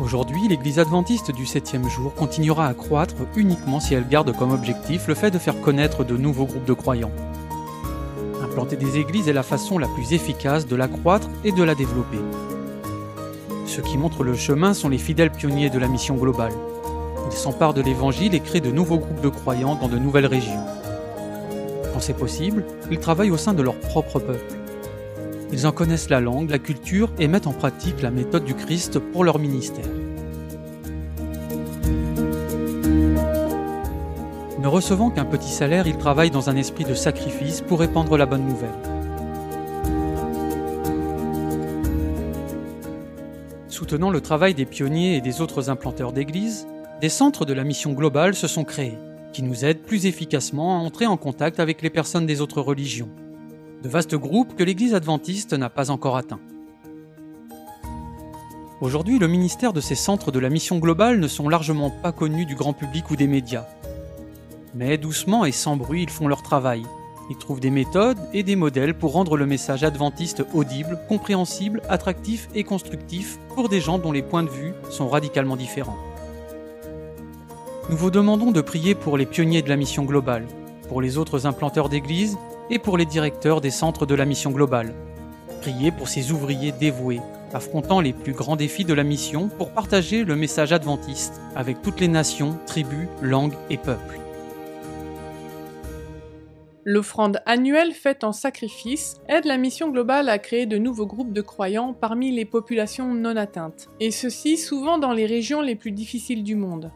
Aujourd'hui, 0.00 0.48
l'église 0.48 0.78
adventiste 0.78 1.30
du 1.30 1.44
7e 1.44 1.86
jour 1.90 2.14
continuera 2.14 2.66
à 2.66 2.72
croître 2.72 3.16
uniquement 3.36 3.80
si 3.80 3.92
elle 3.92 4.08
garde 4.08 4.34
comme 4.34 4.50
objectif 4.50 5.06
le 5.06 5.14
fait 5.14 5.30
de 5.30 5.38
faire 5.38 5.60
connaître 5.60 6.04
de 6.04 6.16
nouveaux 6.16 6.46
groupes 6.46 6.64
de 6.64 6.72
croyants. 6.72 7.10
Implanter 8.42 8.76
des 8.76 8.96
églises 8.96 9.28
est 9.28 9.34
la 9.34 9.42
façon 9.42 9.76
la 9.76 9.88
plus 9.88 10.14
efficace 10.14 10.66
de 10.66 10.74
la 10.74 10.88
croître 10.88 11.28
et 11.44 11.52
de 11.52 11.62
la 11.62 11.74
développer. 11.74 12.18
Ceux 13.66 13.82
qui 13.82 13.98
montrent 13.98 14.24
le 14.24 14.34
chemin 14.34 14.72
sont 14.72 14.88
les 14.88 14.96
fidèles 14.96 15.32
pionniers 15.32 15.68
de 15.68 15.78
la 15.78 15.86
mission 15.86 16.16
globale. 16.16 16.54
Ils 17.30 17.36
s'emparent 17.36 17.74
de 17.74 17.82
l'évangile 17.82 18.34
et 18.34 18.40
créent 18.40 18.60
de 18.60 18.72
nouveaux 18.72 18.98
groupes 18.98 19.20
de 19.20 19.28
croyants 19.28 19.74
dans 19.74 19.88
de 19.88 19.98
nouvelles 19.98 20.26
régions. 20.26 20.64
Quand 21.92 22.00
c'est 22.00 22.16
possible, 22.16 22.64
ils 22.90 23.00
travaillent 23.00 23.30
au 23.30 23.36
sein 23.36 23.52
de 23.52 23.62
leur 23.62 23.78
propre 23.78 24.18
peuple. 24.18 24.59
Ils 25.52 25.66
en 25.66 25.72
connaissent 25.72 26.10
la 26.10 26.20
langue, 26.20 26.50
la 26.50 26.58
culture 26.58 27.10
et 27.18 27.26
mettent 27.26 27.48
en 27.48 27.52
pratique 27.52 28.02
la 28.02 28.10
méthode 28.10 28.44
du 28.44 28.54
Christ 28.54 28.98
pour 28.98 29.24
leur 29.24 29.38
ministère. 29.38 29.88
Ne 34.60 34.68
recevant 34.68 35.10
qu'un 35.10 35.24
petit 35.24 35.50
salaire, 35.50 35.86
ils 35.86 35.96
travaillent 35.96 36.30
dans 36.30 36.50
un 36.50 36.56
esprit 36.56 36.84
de 36.84 36.94
sacrifice 36.94 37.62
pour 37.62 37.80
répandre 37.80 38.16
la 38.16 38.26
bonne 38.26 38.46
nouvelle. 38.46 38.68
Soutenant 43.68 44.10
le 44.10 44.20
travail 44.20 44.54
des 44.54 44.66
pionniers 44.66 45.16
et 45.16 45.20
des 45.20 45.40
autres 45.40 45.70
implanteurs 45.70 46.12
d'églises, 46.12 46.68
des 47.00 47.08
centres 47.08 47.46
de 47.46 47.54
la 47.54 47.64
mission 47.64 47.92
globale 47.92 48.34
se 48.34 48.46
sont 48.46 48.64
créés, 48.64 48.98
qui 49.32 49.42
nous 49.42 49.64
aident 49.64 49.82
plus 49.82 50.06
efficacement 50.06 50.76
à 50.76 50.80
entrer 50.80 51.06
en 51.06 51.16
contact 51.16 51.58
avec 51.58 51.80
les 51.80 51.90
personnes 51.90 52.26
des 52.26 52.40
autres 52.40 52.60
religions. 52.60 53.08
De 53.82 53.88
vastes 53.88 54.14
groupes 54.14 54.56
que 54.56 54.62
l'Église 54.62 54.92
adventiste 54.92 55.54
n'a 55.54 55.70
pas 55.70 55.90
encore 55.90 56.18
atteints. 56.18 56.40
Aujourd'hui, 58.82 59.18
le 59.18 59.26
ministère 59.26 59.72
de 59.72 59.80
ces 59.80 59.94
centres 59.94 60.30
de 60.30 60.38
la 60.38 60.50
mission 60.50 60.78
globale 60.78 61.18
ne 61.18 61.28
sont 61.28 61.48
largement 61.48 61.90
pas 61.90 62.12
connus 62.12 62.44
du 62.44 62.54
grand 62.54 62.74
public 62.74 63.10
ou 63.10 63.16
des 63.16 63.26
médias. 63.26 63.64
Mais 64.74 64.98
doucement 64.98 65.46
et 65.46 65.52
sans 65.52 65.76
bruit, 65.76 66.02
ils 66.02 66.10
font 66.10 66.28
leur 66.28 66.42
travail. 66.42 66.82
Ils 67.30 67.38
trouvent 67.38 67.60
des 67.60 67.70
méthodes 67.70 68.18
et 68.34 68.42
des 68.42 68.56
modèles 68.56 68.92
pour 68.92 69.12
rendre 69.12 69.38
le 69.38 69.46
message 69.46 69.82
adventiste 69.82 70.44
audible, 70.52 70.98
compréhensible, 71.08 71.80
attractif 71.88 72.50
et 72.54 72.64
constructif 72.64 73.38
pour 73.54 73.70
des 73.70 73.80
gens 73.80 73.98
dont 73.98 74.12
les 74.12 74.22
points 74.22 74.42
de 74.42 74.50
vue 74.50 74.74
sont 74.90 75.08
radicalement 75.08 75.56
différents. 75.56 75.96
Nous 77.88 77.96
vous 77.96 78.10
demandons 78.10 78.50
de 78.50 78.60
prier 78.60 78.94
pour 78.94 79.16
les 79.16 79.26
pionniers 79.26 79.62
de 79.62 79.70
la 79.70 79.76
mission 79.76 80.04
globale, 80.04 80.46
pour 80.88 81.00
les 81.00 81.16
autres 81.16 81.46
implanteurs 81.46 81.88
d'églises 81.88 82.36
et 82.70 82.78
pour 82.78 82.96
les 82.96 83.04
directeurs 83.04 83.60
des 83.60 83.70
centres 83.70 84.06
de 84.06 84.14
la 84.14 84.24
mission 84.24 84.50
globale. 84.50 84.94
Priez 85.60 85.90
pour 85.90 86.08
ces 86.08 86.32
ouvriers 86.32 86.72
dévoués, 86.72 87.20
affrontant 87.52 88.00
les 88.00 88.12
plus 88.12 88.32
grands 88.32 88.56
défis 88.56 88.84
de 88.84 88.94
la 88.94 89.02
mission 89.02 89.48
pour 89.48 89.70
partager 89.70 90.24
le 90.24 90.36
message 90.36 90.72
adventiste 90.72 91.40
avec 91.54 91.82
toutes 91.82 92.00
les 92.00 92.08
nations, 92.08 92.56
tribus, 92.66 93.08
langues 93.20 93.56
et 93.68 93.76
peuples. 93.76 94.20
L'offrande 96.84 97.42
annuelle 97.44 97.92
faite 97.92 98.24
en 98.24 98.32
sacrifice 98.32 99.20
aide 99.28 99.44
la 99.44 99.58
mission 99.58 99.90
globale 99.90 100.30
à 100.30 100.38
créer 100.38 100.64
de 100.64 100.78
nouveaux 100.78 101.06
groupes 101.06 101.32
de 101.32 101.42
croyants 101.42 101.92
parmi 101.92 102.32
les 102.32 102.46
populations 102.46 103.14
non 103.14 103.36
atteintes, 103.36 103.90
et 104.00 104.10
ceci 104.10 104.56
souvent 104.56 104.96
dans 104.96 105.12
les 105.12 105.26
régions 105.26 105.60
les 105.60 105.76
plus 105.76 105.92
difficiles 105.92 106.42
du 106.42 106.54
monde. 106.54 106.90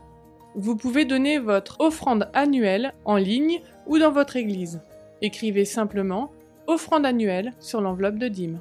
Vous 0.54 0.74
pouvez 0.74 1.04
donner 1.04 1.38
votre 1.38 1.80
offrande 1.80 2.30
annuelle 2.32 2.94
en 3.04 3.16
ligne 3.16 3.60
ou 3.86 3.98
dans 3.98 4.12
votre 4.12 4.36
église. 4.36 4.80
Écrivez 5.22 5.64
simplement 5.64 6.30
offrande 6.66 7.06
annuelle 7.06 7.52
sur 7.60 7.80
l'enveloppe 7.80 8.18
de 8.18 8.28
dîmes. 8.28 8.60